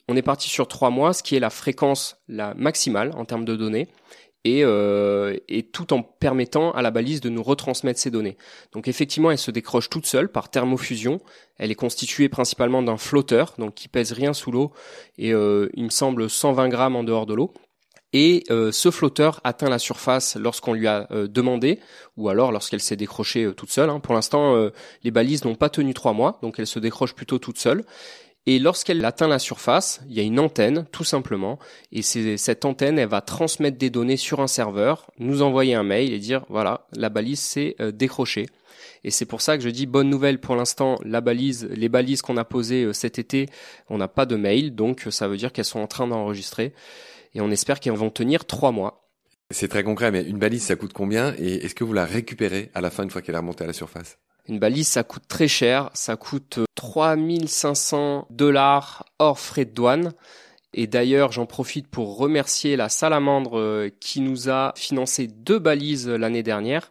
On 0.09 0.17
est 0.17 0.23
parti 0.23 0.49
sur 0.49 0.69
trois 0.69 0.91
mois, 0.91 1.13
ce 1.13 1.23
qui 1.23 1.37
est 1.37 1.41
la 1.41 1.51
fréquence 1.51 2.17
la 2.29 2.55
maximale 2.55 3.13
en 3.15 3.25
termes 3.25 3.45
de 3.45 3.57
données 3.57 3.89
et, 4.49 4.65
euh, 4.65 5.37
et, 5.49 5.63
tout 5.63 5.93
en 5.93 6.03
permettant 6.03 6.73
à 6.73 6.83
la 6.83 6.91
balise 6.91 7.21
de 7.21 7.29
nous 7.29 7.43
retransmettre 7.43 8.01
ces 8.01 8.11
données. 8.11 8.37
Donc 8.73 8.89
effectivement, 8.89 9.31
elle 9.31 9.39
se 9.39 9.51
décroche 9.51 9.91
toute 9.91 10.07
seule 10.07 10.29
par 10.29 10.51
thermofusion. 10.51 11.21
Elle 11.59 11.71
est 11.71 11.77
constituée 11.77 12.29
principalement 12.29 12.83
d'un 12.83 12.97
flotteur, 12.97 13.55
donc 13.59 13.75
qui 13.75 13.89
pèse 13.89 14.13
rien 14.13 14.33
sous 14.33 14.51
l'eau, 14.51 14.73
et 15.19 15.33
euh, 15.33 15.69
il 15.75 15.85
me 15.85 15.91
semble 15.91 16.31
120 16.31 16.69
grammes 16.69 16.97
en 16.97 17.05
dehors 17.05 17.27
de 17.27 17.35
l'eau. 17.35 17.53
Et 18.15 18.45
euh, 18.51 18.73
ce 18.73 18.91
flotteur 18.91 19.41
atteint 19.45 19.69
la 19.69 19.79
surface 19.79 20.37
lorsqu'on 20.37 20.73
lui 20.73 20.87
a 20.87 21.07
demandé, 21.27 21.79
ou 22.17 22.31
alors 22.31 22.53
lorsqu'elle 22.53 22.81
s'est 22.81 22.97
décrochée 22.97 23.53
toute 23.55 23.71
seule. 23.71 23.91
Hein. 23.91 24.01
Pour 24.01 24.15
l'instant, 24.15 24.71
les 25.03 25.11
balises 25.11 25.45
n'ont 25.45 25.57
pas 25.57 25.69
tenu 25.69 25.93
trois 25.93 26.15
mois, 26.15 26.39
donc 26.41 26.59
elle 26.59 26.67
se 26.67 26.79
décroche 26.79 27.15
plutôt 27.15 27.39
toute 27.39 27.59
seule. 27.59 27.85
Et 28.51 28.59
lorsqu'elle 28.59 29.05
atteint 29.05 29.29
la 29.29 29.39
surface, 29.39 30.01
il 30.09 30.17
y 30.17 30.21
a 30.21 30.23
une 30.23 30.41
antenne, 30.41 30.87
tout 30.91 31.05
simplement. 31.05 31.59
Et 31.93 32.01
cette 32.01 32.65
antenne, 32.65 32.99
elle 32.99 33.07
va 33.07 33.21
transmettre 33.21 33.77
des 33.77 33.91
données 33.91 34.17
sur 34.17 34.41
un 34.41 34.47
serveur, 34.47 35.11
nous 35.19 35.43
envoyer 35.43 35.75
un 35.75 35.83
mail 35.83 36.15
et 36.15 36.19
dire, 36.19 36.47
voilà, 36.49 36.87
la 36.95 37.11
balise 37.11 37.41
s'est 37.41 37.77
euh, 37.79 37.93
décrochée. 37.93 38.47
Et 39.05 39.11
c'est 39.11 39.27
pour 39.27 39.43
ça 39.43 39.59
que 39.59 39.63
je 39.63 39.69
dis 39.69 39.85
bonne 39.85 40.09
nouvelle 40.09 40.41
pour 40.41 40.57
l'instant, 40.57 40.99
les 41.05 41.21
balises 41.91 42.23
qu'on 42.23 42.39
a 42.39 42.45
posées 42.47 42.85
euh, 42.85 42.95
cet 42.95 43.19
été, 43.19 43.51
on 43.91 43.99
n'a 43.99 44.09
pas 44.09 44.25
de 44.25 44.37
mail, 44.37 44.75
donc 44.75 45.07
ça 45.11 45.29
veut 45.29 45.37
dire 45.37 45.53
qu'elles 45.53 45.67
sont 45.67 45.81
en 45.81 45.87
train 45.87 46.07
d'enregistrer. 46.07 46.73
Et 47.35 47.43
on 47.43 47.51
espère 47.51 47.81
qu'elles 47.81 47.93
vont 47.93 48.09
tenir 48.09 48.47
trois 48.47 48.73
mois. 48.73 49.11
C'est 49.51 49.69
très 49.69 49.85
concret, 49.85 50.11
mais 50.11 50.23
une 50.23 50.39
balise, 50.39 50.63
ça 50.63 50.77
coûte 50.77 50.95
combien? 50.95 51.35
Et 51.37 51.67
est-ce 51.67 51.75
que 51.75 51.85
vous 51.85 51.93
la 51.93 52.07
récupérez 52.07 52.71
à 52.73 52.81
la 52.81 52.89
fin 52.89 53.03
une 53.03 53.11
fois 53.11 53.21
qu'elle 53.21 53.35
est 53.35 53.39
remontée 53.39 53.65
à 53.65 53.67
la 53.67 53.75
surface? 53.75 54.17
Une 54.49 54.59
balise, 54.59 54.89
ça 54.89 55.05
coûte 55.05 55.25
très 55.29 55.49
cher, 55.49 55.91
ça 55.93 56.17
coûte 56.17 56.61
3500 56.75 58.27
dollars 58.31 59.05
hors 59.19 59.39
frais 59.39 59.67
de 59.67 59.73
douane. 59.73 60.13
Et 60.75 60.87
d'ailleurs, 60.87 61.33
j'en 61.33 61.47
profite 61.47 61.87
pour 61.87 62.19
remercier 62.19 62.77
la 62.77 62.89
Salamandre 62.89 63.59
euh, 63.59 63.91
qui 64.01 64.21
nous 64.21 64.51
a 64.51 64.73
financé 64.77 65.27
deux 65.27 65.59
balises 65.59 66.09
l'année 66.09 66.43
dernière. 66.43 66.91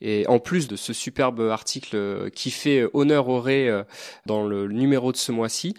Et 0.00 0.26
en 0.28 0.38
plus 0.38 0.66
de 0.66 0.76
ce 0.76 0.92
superbe 0.92 1.40
article 1.40 1.96
euh, 1.96 2.30
qui 2.30 2.50
fait 2.50 2.86
honneur 2.94 3.28
au 3.28 3.46
euh, 3.46 3.84
dans 4.26 4.46
le 4.46 4.68
numéro 4.68 5.12
de 5.12 5.16
ce 5.18 5.30
mois-ci. 5.32 5.74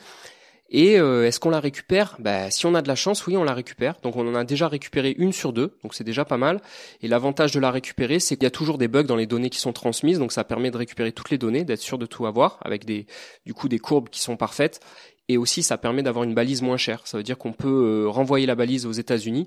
Et 0.72 0.94
est-ce 0.94 1.40
qu'on 1.40 1.50
la 1.50 1.60
récupère? 1.60 2.16
Bah, 2.20 2.52
Si 2.52 2.66
on 2.66 2.76
a 2.76 2.82
de 2.82 2.88
la 2.88 2.96
chance, 2.96 3.26
oui, 3.26 3.36
on 3.36 3.44
la 3.44 3.54
récupère. 3.54 3.96
Donc 4.04 4.16
on 4.16 4.28
en 4.28 4.36
a 4.36 4.44
déjà 4.44 4.68
récupéré 4.68 5.16
une 5.18 5.34
sur 5.34 5.52
deux, 5.52 5.78
donc 5.84 5.96
c'est 5.96 6.04
déjà 6.04 6.26
pas 6.26 6.38
mal. 6.38 6.62
Et 7.02 7.08
l'avantage 7.08 7.52
de 7.52 7.60
la 7.60 7.72
récupérer, 7.72 8.20
c'est 8.20 8.36
qu'il 8.36 8.44
y 8.44 8.48
a 8.48 8.52
toujours 8.52 8.78
des 8.78 8.88
bugs 8.88 9.04
dans 9.04 9.16
les 9.16 9.26
données 9.26 9.50
qui 9.50 9.60
sont 9.60 9.74
transmises, 9.74 10.20
donc 10.20 10.32
ça 10.32 10.44
permet 10.44 10.70
de 10.70 10.78
récupérer 10.78 11.12
toutes 11.12 11.32
les 11.32 11.38
données, 11.38 11.64
d'être 11.64 11.82
sûr 11.82 11.98
de 11.98 12.06
tout 12.06 12.26
avoir, 12.28 12.60
avec 12.62 12.86
des, 12.86 13.08
du 13.46 13.54
coup 13.54 13.68
des 13.68 13.80
courbes 13.80 14.10
qui 14.10 14.22
sont 14.22 14.38
parfaites. 14.38 14.80
Et 15.28 15.38
aussi, 15.38 15.62
ça 15.62 15.78
permet 15.78 16.02
d'avoir 16.02 16.24
une 16.24 16.34
balise 16.34 16.64
moins 16.64 16.78
chère. 16.78 17.06
Ça 17.06 17.18
veut 17.18 17.24
dire 17.24 17.38
qu'on 17.38 17.54
peut 17.54 17.68
euh, 18.06 18.10
renvoyer 18.10 18.48
la 18.48 18.56
balise 18.56 18.88
aux 18.88 18.92
États-Unis 18.92 19.46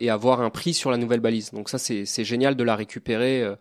et 0.00 0.10
avoir 0.10 0.40
un 0.40 0.50
prix 0.50 0.74
sur 0.74 0.90
la 0.90 0.96
nouvelle 0.96 1.20
balise. 1.20 1.52
Donc 1.52 1.68
ça, 1.68 1.78
c'est 1.78 2.24
génial 2.24 2.56
de 2.56 2.64
la 2.64 2.76
récupérer, 2.76 3.42
euh, 3.42 3.54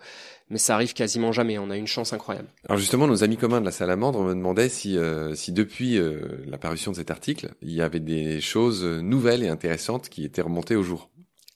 mais 0.50 0.58
ça 0.58 0.76
arrive 0.76 0.94
quasiment 0.94 1.32
jamais. 1.32 1.58
On 1.58 1.70
a 1.70 1.78
une 1.78 1.88
chance 1.88 2.14
incroyable. 2.14 2.48
Alors 2.68 2.80
justement, 2.80 3.08
nos 3.08 3.24
amis 3.24 3.38
communs 3.38 3.62
de 3.62 3.66
la 3.66 3.72
Salamandre 3.72 4.24
me 4.24 4.34
demandaient 4.34 4.70
si, 4.70 4.98
euh, 4.98 5.36
si 5.36 5.52
depuis 5.52 6.00
l'apparition 6.48 6.92
de 6.92 6.96
cet 6.96 7.12
article, 7.12 7.52
il 7.62 7.72
y 7.72 7.82
avait 7.82 8.00
des 8.00 8.42
choses 8.42 8.84
nouvelles 8.84 9.44
et 9.44 9.50
intéressantes 9.50 10.10
qui 10.10 10.26
étaient 10.26 10.42
remontées 10.42 10.76
au 10.76 10.84
jour. 10.84 11.10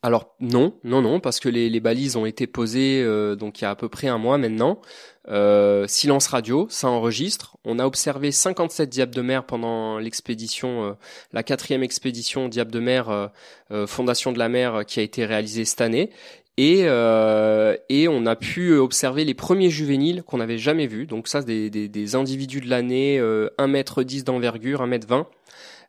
Alors 0.08 0.36
non, 0.40 0.74
non, 0.86 1.02
non, 1.02 1.20
parce 1.20 1.42
que 1.42 1.50
les, 1.50 1.80
balises 1.82 2.16
ont 2.16 2.26
été 2.26 2.48
posées 2.48 3.04
donc 3.36 3.60
il 3.60 3.64
y 3.64 3.66
a 3.66 3.72
à 3.72 3.76
peu 3.76 3.90
près 3.90 4.08
un 4.08 4.18
mois 4.18 4.38
maintenant. 4.38 4.80
Euh, 5.30 5.86
silence 5.88 6.28
radio, 6.28 6.68
ça 6.70 6.88
enregistre. 6.88 7.58
On 7.66 7.80
a 7.80 7.86
observé 7.86 8.32
57 8.32 8.90
diables 8.90 9.14
de 9.14 9.22
mer 9.22 9.46
pendant 9.46 9.98
l'expédition, 9.98 10.86
euh, 10.86 10.94
la 11.34 11.44
quatrième 11.44 11.84
expédition 11.84 12.48
diable 12.48 12.72
de 12.72 12.80
mer, 12.80 13.10
euh, 13.72 13.88
Fondation 13.88 14.32
de 14.32 14.40
la 14.40 14.48
mer, 14.48 14.86
qui 14.86 15.00
a 15.00 15.04
été 15.04 15.26
réalisée 15.26 15.66
cette 15.66 15.82
année. 15.82 16.12
Et, 16.60 16.86
et 17.90 18.08
on 18.08 18.26
a 18.26 18.36
pu 18.36 18.74
observer 18.78 19.26
les 19.26 19.36
premiers 19.36 19.70
juvéniles 19.70 20.24
qu'on 20.24 20.38
n'avait 20.38 20.58
jamais 20.58 20.88
vus. 20.88 21.06
Donc 21.06 21.28
ça, 21.28 21.44
des, 21.44 21.70
des, 21.70 21.88
des 21.88 22.16
individus 22.16 22.62
de 22.62 22.70
l'année, 22.70 23.20
1 23.20 23.68
mètre 23.68 24.02
10 24.02 24.24
d'envergure, 24.24 24.82
1 24.82 24.88
mètre 24.88 25.08
20. 25.08 25.28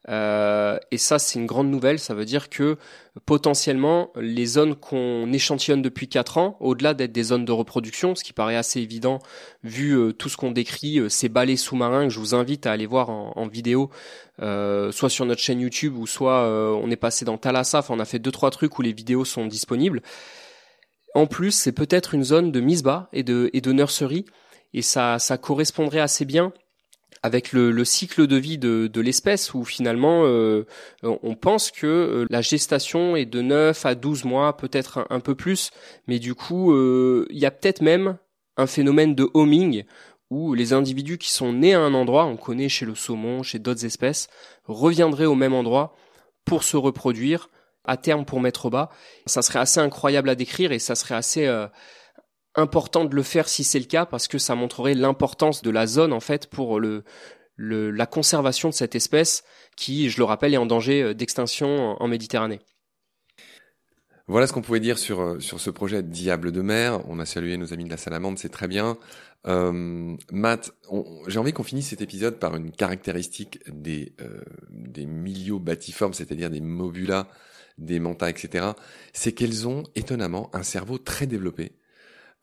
Euh, 0.09 0.79
et 0.91 0.99
ça, 0.99 1.19
c'est 1.19 1.39
une 1.39 1.47
grande 1.47 1.71
nouvelle. 1.71 1.99
Ça 1.99 2.15
veut 2.15 2.25
dire 2.25 2.49
que 2.49 2.77
potentiellement, 3.27 4.11
les 4.17 4.47
zones 4.47 4.75
qu'on 4.77 5.33
échantillonne 5.33 5.83
depuis 5.83 6.09
4 6.09 6.39
ans, 6.39 6.57
au-delà 6.61 6.95
d'être 6.95 7.13
des 7.13 7.25
zones 7.25 7.45
de 7.45 7.53
reproduction, 7.53 8.15
ce 8.15 8.25
qui 8.25 8.33
paraît 8.33 8.57
assez 8.57 8.81
évident 8.81 9.19
vu 9.65 9.97
euh, 9.99 10.13
tout 10.13 10.29
ce 10.29 10.37
qu'on 10.37 10.51
décrit, 10.51 10.99
euh, 10.99 11.09
ces 11.09 11.29
balais 11.29 11.57
sous-marins 11.57 12.05
que 12.05 12.13
je 12.13 12.21
vous 12.21 12.35
invite 12.35 12.67
à 12.67 12.73
aller 12.73 12.87
voir 12.87 13.11
en, 13.11 13.49
vidéo, 13.49 13.91
soit 14.39 15.09
sur 15.09 15.25
notre 15.25 15.41
chaîne 15.41 15.61
YouTube 15.61 15.97
ou 15.97 16.07
soit 16.07 16.43
on 16.45 16.91
est 16.91 16.97
passé 16.97 17.25
dans 17.25 17.39
Thalassa. 17.39 17.83
on 17.89 17.99
a 17.99 18.05
fait 18.05 18.19
deux 18.19 18.31
trois 18.31 18.51
trucs 18.51 18.79
où 18.79 18.83
les 18.83 18.93
vidéos 18.93 19.25
sont 19.25 19.47
disponibles. 19.47 20.03
En 21.15 21.27
plus, 21.27 21.53
c'est 21.53 21.73
peut-être 21.73 22.15
une 22.15 22.25
zone 22.25 22.53
de 22.53 22.61
mise 22.61 22.83
bas 22.83 23.09
et 23.13 23.23
de, 23.23 23.49
et 23.55 23.61
de 23.61 23.73
nursery, 23.73 24.27
et 24.75 24.83
ça, 24.83 25.19
ça 25.19 25.39
correspondrait 25.39 26.01
assez 26.01 26.27
bien 26.27 26.53
avec 27.23 27.53
le, 27.53 27.85
cycle 27.85 28.27
de 28.27 28.37
vie 28.37 28.59
de, 28.59 29.01
l'espèce 29.01 29.55
où 29.55 29.65
finalement 29.65 30.23
euh, 30.25 30.65
on 31.03 31.35
pense 31.35 31.71
que 31.71 31.87
euh, 31.87 32.27
la 32.31 32.41
gestation 32.41 33.17
est 33.17 33.27
de 33.27 33.43
9 33.43 33.87
à 33.87 33.95
12 33.95 34.25
mois, 34.25 34.57
peut-être 34.57 35.07
un, 35.11 35.21
peu 35.21 35.35
plus, 35.35 35.71
mais 36.07 36.19
du 36.19 36.35
coup 36.35 36.73
euh, 36.73 37.27
il 37.31 37.39
y 37.39 37.47
a 37.47 37.51
peut-être 37.51 37.81
même 37.81 38.19
un 38.57 38.67
phénomène 38.67 39.15
de 39.15 39.29
homing 39.35 39.85
où 40.31 40.55
les 40.55 40.73
individus 40.73 41.19
qui 41.19 41.33
sont 41.33 41.53
nés 41.53 41.75
à 41.75 41.81
un 41.81 41.95
endroit, 41.95 42.27
on 42.27 42.37
connaît 42.37 42.69
chez 42.69 42.85
le 42.85 42.95
saumon, 42.95 43.43
chez 43.43 43.59
d'autres 43.59 43.85
espèces, 43.85 44.29
reviendraient 44.65 45.27
au 45.27 45.35
même 45.35 45.55
endroit 45.55 45.95
pour 46.45 46.65
se 46.65 46.77
reproduire 46.77 47.49
à 47.85 47.97
terme 47.97 48.27
pour 48.27 48.41
mettre 48.41 48.67
au 48.67 48.71
bas. 48.71 48.91
Ça 49.25 49.41
serait 49.41 49.61
assez 49.61 49.81
incroyable 49.81 50.29
à 50.29 50.35
décrire 50.35 50.73
et 50.73 50.79
ça 50.79 50.95
serait 50.95 51.15
assez 51.15 51.47
important 52.55 53.05
de 53.05 53.15
le 53.15 53.23
faire 53.23 53.49
si 53.49 53.65
c'est 53.65 53.79
le 53.79 53.85
cas 53.85 54.07
parce 54.07 54.29
que 54.29 54.39
ça 54.39 54.55
montrerait 54.55 54.95
l'importance 54.95 55.63
de 55.63 55.71
la 55.71 55.87
zone 55.87 56.13
en 56.13 56.21
fait 56.21 56.49
pour 56.49 56.81
la 57.59 58.07
conservation 58.07 58.69
de 58.69 58.75
cette 58.75 58.95
espèce 58.95 59.45
qui, 59.77 60.11
je 60.11 60.19
le 60.19 60.25
rappelle, 60.25 60.55
est 60.55 60.59
en 60.59 60.67
danger 60.67 61.03
euh, 61.03 61.15
d'extinction 61.15 62.01
en 62.03 62.09
Méditerranée. 62.09 62.61
Voilà 64.27 64.47
ce 64.47 64.53
qu'on 64.53 64.61
pouvait 64.61 64.81
dire 64.81 64.99
sur, 64.99 65.21
euh, 65.21 65.41
sur 65.41 65.61
ce 65.61 65.71
projet 65.71 66.03
Diable 66.03 66.53
de 66.53 66.61
mer. 66.61 67.01
On 67.09 67.19
a 67.19 67.25
salué 67.25 67.57
nos 67.57 67.73
amis 67.73 67.85
de 67.85 67.91
la 67.91 67.97
Salamande, 67.97 68.39
c'est 68.39 68.49
très 68.51 68.69
bien. 68.69 68.99
Euh, 69.47 70.17
Matt, 70.33 70.73
j'ai 71.29 71.39
envie 71.39 71.53
qu'on 71.53 71.63
finisse 71.63 71.89
cet 71.89 72.03
épisode 72.03 72.39
par 72.39 72.57
une 72.57 72.73
caractéristique 72.73 73.61
des, 73.69 74.15
des 74.69 75.07
milieux 75.07 75.59
batiformes, 75.59 76.13
c'est-à-dire 76.13 76.51
des 76.51 76.61
mobulas, 76.61 77.29
des 77.79 78.01
mantas, 78.01 78.31
etc. 78.31 78.73
C'est 79.13 79.33
qu'elles 79.33 79.69
ont 79.69 79.85
étonnamment 79.95 80.51
un 80.53 80.65
cerveau 80.65 80.99
très 80.99 81.27
développé. 81.29 81.73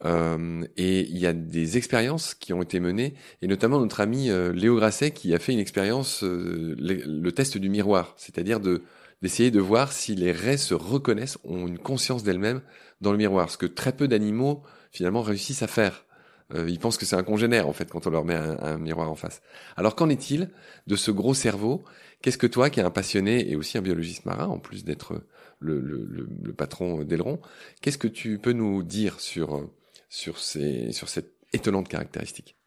Euh, 0.04 0.66
et 0.76 1.02
il 1.02 1.18
y 1.18 1.26
a 1.26 1.34
des 1.34 1.78
expériences 1.78 2.34
qui 2.36 2.52
ont 2.54 2.62
été 2.62 2.80
menées, 2.80 3.16
et 3.42 3.48
notamment 3.48 3.80
notre 3.80 4.02
ami 4.02 4.30
euh, 4.30 4.52
Léo 4.52 4.76
Grasset 4.76 5.12
qui 5.12 5.34
a 5.34 5.40
fait 5.40 5.54
une 5.54 5.60
expérience, 5.60 6.24
euh, 6.24 6.76
le, 6.78 7.32
test 7.32 7.58
du 7.58 7.70
miroir, 7.70 8.14
c'est-à-dire 8.18 8.60
de 8.60 8.84
d'essayer 9.22 9.50
de 9.50 9.62
voir 9.62 9.94
si 9.94 10.14
les 10.14 10.34
raies 10.34 10.58
se 10.58 10.74
reconnaissent, 10.74 11.40
ont 11.46 11.68
une 11.68 11.80
conscience 11.80 12.24
d'elles-mêmes 12.24 12.62
dans 13.00 13.12
le 13.12 13.18
miroir, 13.18 13.50
ce 13.50 13.58
que 13.58 13.66
très 13.66 13.94
peu 13.94 14.08
d'animaux 14.10 14.62
finalement 14.92 15.22
réussissent 15.22 15.64
à 15.64 15.68
faire. 15.68 16.06
ils 16.54 16.78
pensent 16.80 16.98
que 16.98 17.06
c'est 17.06 17.16
un 17.16 17.24
congénère 17.24 17.68
en 17.68 17.74
fait 17.74 17.90
quand 17.90 18.06
on 18.08 18.10
leur 18.10 18.26
met 18.26 18.36
un, 18.36 18.60
un 18.60 18.78
miroir 18.78 19.10
en 19.10 19.16
face. 19.16 19.42
Alors 19.78 19.96
qu'en 19.96 20.10
est-il 20.10 20.50
de 20.86 20.96
ce 20.96 21.12
gros 21.12 21.34
cerveau? 21.34 21.86
Qu'est-ce 22.22 22.38
que 22.38 22.46
toi, 22.46 22.70
qui 22.70 22.82
es 22.82 22.84
un 22.84 22.92
passionné 22.92 23.50
et 23.50 23.56
aussi 23.56 23.78
un 23.78 23.82
biologiste 23.82 24.26
marin, 24.26 24.48
en 24.48 24.60
plus 24.60 24.84
d'être 24.84 25.24
le, 25.60 25.80
le, 25.80 26.28
le 26.44 26.54
patron 26.54 27.04
d'Aileron, 27.04 27.40
qu'est-ce 27.82 27.98
que 27.98 28.10
tu 28.10 28.38
peux 28.38 28.54
nous 28.54 28.84
dire 28.84 29.22
sur 29.22 29.70
sur, 30.10 30.39
ces, 30.39 30.91
sur 30.91 31.10
cette 31.10 31.34
étonnante 31.54 31.88
caractéristique 31.88 32.58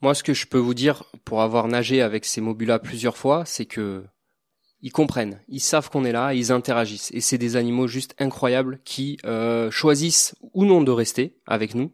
Moi, 0.00 0.14
ce 0.14 0.22
que 0.22 0.34
je 0.34 0.46
peux 0.46 0.58
vous 0.58 0.74
dire, 0.74 1.04
pour 1.24 1.42
avoir 1.42 1.68
nagé 1.68 2.02
avec 2.02 2.24
ces 2.24 2.40
mobulas 2.40 2.78
plusieurs 2.78 3.16
fois, 3.16 3.44
c'est 3.44 3.66
que 3.66 4.04
ils 4.80 4.92
comprennent, 4.92 5.40
ils 5.48 5.60
savent 5.60 5.90
qu'on 5.90 6.04
est 6.04 6.12
là, 6.12 6.34
ils 6.34 6.52
interagissent. 6.52 7.10
Et 7.12 7.20
c'est 7.20 7.38
des 7.38 7.56
animaux 7.56 7.88
juste 7.88 8.14
incroyables 8.18 8.80
qui 8.84 9.18
euh, 9.24 9.70
choisissent 9.70 10.36
ou 10.54 10.64
non 10.64 10.82
de 10.82 10.92
rester 10.92 11.36
avec 11.46 11.74
nous, 11.74 11.92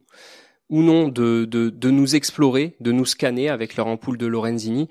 ou 0.69 0.83
non 0.83 1.09
de, 1.09 1.47
de, 1.47 1.71
de, 1.71 1.91
nous 1.91 2.15
explorer, 2.15 2.77
de 2.81 2.93
nous 2.93 3.07
scanner 3.07 3.49
avec 3.49 3.77
leur 3.77 3.87
ampoule 3.87 4.19
de 4.19 4.27
Lorenzini. 4.27 4.89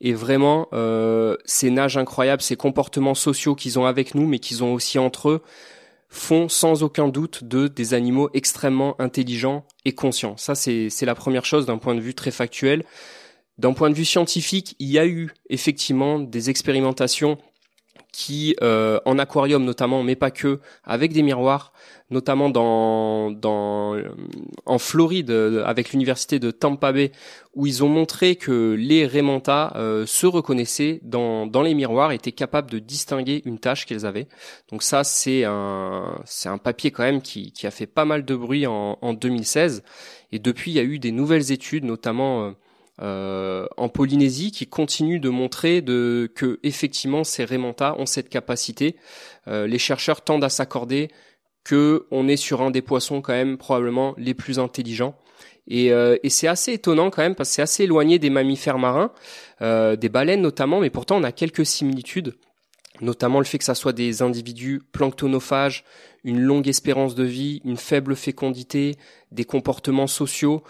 Et 0.00 0.14
vraiment, 0.14 0.68
euh, 0.72 1.36
ces 1.44 1.70
nages 1.70 1.96
incroyables, 1.96 2.42
ces 2.42 2.56
comportements 2.56 3.14
sociaux 3.14 3.54
qu'ils 3.54 3.78
ont 3.78 3.86
avec 3.86 4.14
nous, 4.14 4.26
mais 4.26 4.38
qu'ils 4.38 4.62
ont 4.62 4.72
aussi 4.72 4.98
entre 4.98 5.30
eux, 5.30 5.42
font 6.12 6.50
sans 6.50 6.82
aucun 6.82 7.08
doute 7.08 7.42
de 7.42 7.68
des 7.68 7.94
animaux 7.94 8.28
extrêmement 8.34 9.00
intelligents 9.00 9.64
et 9.86 9.94
conscients. 9.94 10.36
Ça, 10.36 10.54
c'est 10.54 11.06
la 11.06 11.14
première 11.14 11.46
chose 11.46 11.64
d'un 11.64 11.78
point 11.78 11.94
de 11.94 12.00
vue 12.00 12.14
très 12.14 12.30
factuel. 12.30 12.84
D'un 13.56 13.72
point 13.72 13.88
de 13.88 13.94
vue 13.94 14.04
scientifique, 14.04 14.76
il 14.78 14.90
y 14.90 14.98
a 14.98 15.06
eu 15.06 15.32
effectivement 15.48 16.18
des 16.18 16.50
expérimentations 16.50 17.38
qui, 18.12 18.54
euh, 18.62 19.00
en 19.06 19.18
aquarium 19.18 19.64
notamment, 19.64 20.02
mais 20.02 20.16
pas 20.16 20.30
que, 20.30 20.60
avec 20.84 21.12
des 21.12 21.22
miroirs, 21.22 21.72
notamment 22.10 22.50
dans, 22.50 23.30
dans 23.30 23.96
en 24.66 24.78
Floride 24.78 25.30
avec 25.64 25.92
l'université 25.92 26.38
de 26.38 26.50
Tampa 26.50 26.92
Bay, 26.92 27.10
où 27.54 27.66
ils 27.66 27.82
ont 27.82 27.88
montré 27.88 28.36
que 28.36 28.76
les 28.78 29.06
Raymanta 29.06 29.72
euh, 29.76 30.04
se 30.04 30.26
reconnaissaient 30.26 31.00
dans, 31.02 31.46
dans 31.46 31.62
les 31.62 31.72
miroirs, 31.74 32.12
étaient 32.12 32.32
capables 32.32 32.70
de 32.70 32.78
distinguer 32.78 33.40
une 33.46 33.58
tâche 33.58 33.86
qu'elles 33.86 34.04
avaient. 34.04 34.28
Donc 34.70 34.82
ça, 34.82 35.04
c'est 35.04 35.44
un 35.44 36.20
c'est 36.26 36.50
un 36.50 36.58
papier 36.58 36.90
quand 36.90 37.02
même 37.02 37.22
qui, 37.22 37.52
qui 37.52 37.66
a 37.66 37.70
fait 37.70 37.86
pas 37.86 38.04
mal 38.04 38.26
de 38.26 38.36
bruit 38.36 38.66
en, 38.66 38.98
en 39.00 39.14
2016. 39.14 39.82
Et 40.32 40.38
depuis, 40.38 40.70
il 40.70 40.74
y 40.74 40.80
a 40.80 40.84
eu 40.84 40.98
des 40.98 41.12
nouvelles 41.12 41.50
études, 41.50 41.84
notamment 41.84 42.54
euh, 43.00 43.42
euh, 43.62 43.66
en 43.76 43.88
Polynésie 43.88 44.52
qui 44.52 44.66
continue 44.66 45.20
de 45.20 45.28
montrer 45.28 45.80
de, 45.80 46.30
que 46.34 46.58
effectivement 46.62 47.24
ces 47.24 47.44
Raymanta 47.44 47.96
ont 47.98 48.06
cette 48.06 48.28
capacité. 48.28 48.96
Euh, 49.48 49.66
les 49.66 49.78
chercheurs 49.78 50.22
tendent 50.22 50.44
à 50.44 50.48
s'accorder 50.48 51.08
que 51.64 52.06
on 52.10 52.28
est 52.28 52.36
sur 52.36 52.60
un 52.62 52.70
des 52.70 52.82
poissons 52.82 53.20
quand 53.20 53.32
même 53.32 53.56
probablement 53.56 54.14
les 54.18 54.34
plus 54.34 54.58
intelligents. 54.58 55.16
Et, 55.68 55.92
euh, 55.92 56.16
et 56.22 56.28
c'est 56.28 56.48
assez 56.48 56.72
étonnant 56.72 57.10
quand 57.10 57.22
même 57.22 57.34
parce 57.34 57.50
que 57.50 57.54
c'est 57.56 57.62
assez 57.62 57.84
éloigné 57.84 58.18
des 58.18 58.30
mammifères 58.30 58.78
marins, 58.78 59.12
des 59.60 60.08
baleines 60.08 60.42
notamment, 60.42 60.80
mais 60.80 60.90
pourtant 60.90 61.16
on 61.18 61.22
a 61.22 61.30
quelques 61.30 61.64
similitudes, 61.64 62.34
notamment 63.00 63.38
le 63.38 63.44
fait 63.44 63.58
que 63.58 63.64
ça 63.64 63.76
soit 63.76 63.92
des 63.92 64.22
individus 64.22 64.82
planctonophages, 64.90 65.84
une 66.24 66.40
longue 66.40 66.66
espérance 66.66 67.14
de 67.14 67.22
vie, 67.22 67.62
une 67.64 67.76
faible 67.76 68.16
fécondité, 68.16 68.96
des 69.30 69.44
comportements 69.44 70.08
sociaux 70.08 70.64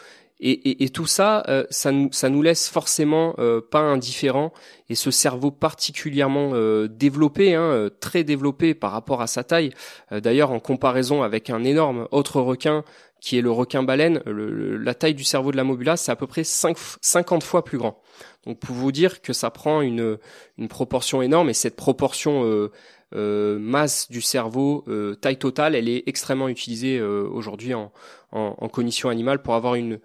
Et, 0.44 0.88
tout 0.88 1.07
ça, 1.07 1.44
euh, 1.48 1.64
ça, 1.70 1.92
nous, 1.92 2.11
ça 2.11 2.28
nous 2.28 2.42
laisse 2.42 2.68
forcément 2.68 3.35
euh, 3.38 3.61
pas 3.61 3.78
indifférents. 3.78 4.52
Et 4.88 4.96
ce 4.96 5.12
cerveau 5.12 5.52
particulièrement 5.52 6.50
euh, 6.55 6.88
développé, 6.88 7.55
hein, 7.55 7.88
très 8.00 8.24
développé 8.24 8.74
par 8.74 8.90
rapport 8.90 9.22
à 9.22 9.28
sa 9.28 9.44
taille. 9.44 9.70
D'ailleurs, 10.11 10.50
en 10.50 10.59
comparaison 10.59 11.22
avec 11.22 11.48
un 11.48 11.62
énorme 11.62 12.09
autre 12.11 12.40
requin 12.40 12.85
qui 13.20 13.38
est 13.38 13.40
le 13.40 13.52
requin 13.52 13.85
baleine, 13.85 14.20
la 14.26 14.94
taille 14.94 15.14
du 15.14 15.22
cerveau 15.22 15.52
de 15.52 15.57
la 15.57 15.62
mobula, 15.62 15.96
c'est 15.96 16.11
à 16.11 16.16
peu 16.16 16.26
près 16.26 16.42
5, 16.42 16.76
50 17.00 17.44
fois 17.44 17.64
plus 17.64 17.78
grand. 17.78 18.02
Donc 18.44 18.59
pour 18.59 18.74
vous 18.74 18.90
dire 18.90 19.22
que 19.22 19.33
ça 19.33 19.50
prend 19.50 19.81
une, 19.81 20.18
une 20.59 20.66
proportion 20.66 21.22
énorme 21.22 21.48
et 21.48 21.55
cette 21.55 21.76
proportion 21.76 22.68
euh, 23.14 23.59
masse 23.59 24.11
du 24.11 24.22
cerveau, 24.22 24.85
euh, 24.88 25.14
taille 25.14 25.37
totale, 25.37 25.74
elle 25.74 25.88
est 25.88 26.02
extrêmement 26.07 26.48
utilisée 26.48 26.98
euh, 26.98 27.28
aujourd'hui 27.31 27.74
en, 27.74 27.92
en, 28.31 28.57
en, 28.59 28.68
cognition 28.68 29.11
animale 29.11 29.42
pour 29.42 29.55
avoir 29.55 29.74
une, 29.74 29.98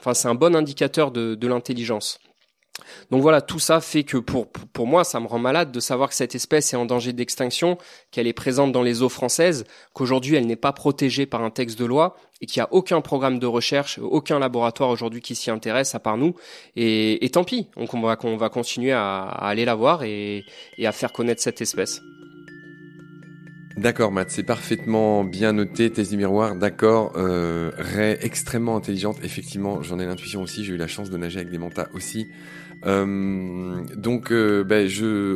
enfin 0.00 0.14
c'est 0.14 0.28
un 0.28 0.34
bon 0.34 0.56
indicateur 0.56 1.12
de, 1.12 1.36
de 1.36 1.46
l'intelligence. 1.46 2.18
Donc 3.10 3.20
voilà, 3.20 3.42
tout 3.42 3.58
ça 3.58 3.80
fait 3.80 4.04
que 4.04 4.16
pour, 4.16 4.48
pour 4.48 4.86
moi, 4.86 5.04
ça 5.04 5.20
me 5.20 5.26
rend 5.26 5.38
malade 5.38 5.70
de 5.70 5.80
savoir 5.80 6.08
que 6.08 6.14
cette 6.14 6.34
espèce 6.34 6.72
est 6.72 6.76
en 6.76 6.86
danger 6.86 7.12
d'extinction, 7.12 7.76
qu'elle 8.10 8.26
est 8.26 8.32
présente 8.32 8.72
dans 8.72 8.82
les 8.82 9.02
eaux 9.02 9.08
françaises, 9.08 9.64
qu'aujourd'hui 9.92 10.36
elle 10.36 10.46
n'est 10.46 10.56
pas 10.56 10.72
protégée 10.72 11.26
par 11.26 11.42
un 11.42 11.50
texte 11.50 11.78
de 11.78 11.84
loi 11.84 12.16
et 12.40 12.46
qu'il 12.46 12.60
n'y 12.60 12.64
a 12.64 12.72
aucun 12.72 13.00
programme 13.02 13.38
de 13.38 13.46
recherche, 13.46 13.98
aucun 13.98 14.38
laboratoire 14.38 14.88
aujourd'hui 14.88 15.20
qui 15.20 15.34
s'y 15.34 15.50
intéresse 15.50 15.94
à 15.94 16.00
part 16.00 16.16
nous. 16.16 16.34
Et, 16.74 17.24
et 17.24 17.28
tant 17.30 17.44
pis, 17.44 17.68
donc 17.76 17.92
on 17.92 18.00
va, 18.00 18.16
on 18.24 18.36
va 18.36 18.48
continuer 18.48 18.92
à, 18.92 19.24
à 19.24 19.48
aller 19.48 19.66
la 19.66 19.74
voir 19.74 20.02
et, 20.04 20.44
et 20.78 20.86
à 20.86 20.92
faire 20.92 21.12
connaître 21.12 21.42
cette 21.42 21.60
espèce. 21.60 22.00
D'accord, 23.80 24.12
Matt, 24.12 24.30
c'est 24.30 24.42
parfaitement 24.42 25.24
bien 25.24 25.54
noté. 25.54 25.90
Thèse 25.90 26.10
du 26.10 26.18
miroir, 26.18 26.54
d'accord. 26.54 27.14
Euh, 27.16 27.70
Ray, 27.78 28.18
extrêmement 28.20 28.76
intelligente. 28.76 29.16
Effectivement, 29.22 29.82
j'en 29.82 29.98
ai 29.98 30.04
l'intuition 30.04 30.42
aussi. 30.42 30.66
J'ai 30.66 30.74
eu 30.74 30.76
la 30.76 30.86
chance 30.86 31.08
de 31.08 31.16
nager 31.16 31.38
avec 31.38 31.50
des 31.50 31.56
mantas 31.56 31.86
aussi. 31.94 32.28
Euh, 32.84 33.82
donc, 33.96 34.32
euh, 34.32 34.64
ben, 34.64 34.86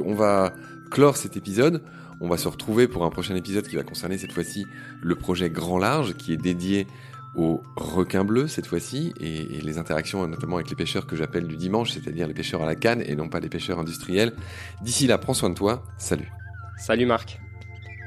on 0.05 0.13
va 0.13 0.53
clore 0.91 1.17
cet 1.17 1.39
épisode. 1.39 1.83
On 2.21 2.29
va 2.29 2.37
se 2.37 2.47
retrouver 2.47 2.87
pour 2.87 3.07
un 3.07 3.09
prochain 3.09 3.35
épisode 3.35 3.67
qui 3.67 3.77
va 3.77 3.83
concerner 3.83 4.19
cette 4.19 4.33
fois-ci 4.33 4.67
le 5.01 5.15
projet 5.15 5.49
Grand 5.49 5.79
Large, 5.79 6.13
qui 6.13 6.35
est 6.35 6.37
dédié 6.37 6.87
aux 7.35 7.63
requins 7.77 8.25
bleus 8.25 8.47
cette 8.47 8.67
fois-ci 8.67 9.15
et, 9.19 9.57
et, 9.57 9.61
les 9.63 9.79
interactions 9.79 10.29
notamment 10.29 10.57
avec 10.57 10.69
les 10.69 10.77
pêcheurs 10.77 11.07
que 11.07 11.17
j'appelle 11.17 11.49
du 11.49 11.57
dimanche, 11.57 11.93
c'est-à-dire 11.93 12.29
les 12.29 12.35
pêcheurs 12.35 12.63
à 12.63 12.67
la 12.67 12.77
canne 12.77 13.03
et 13.05 13.17
non 13.17 13.29
pas 13.31 13.41
les 13.41 13.49
pêcheurs 13.49 13.79
industriels. 13.79 14.35
D'ici 14.83 15.07
là, 15.07 15.17
prends 15.17 15.35
soin 15.35 15.49
de 15.49 15.55
toi. 15.55 15.83
Salut. 15.97 16.31
Salut 16.77 17.07
Marc. 17.07 17.41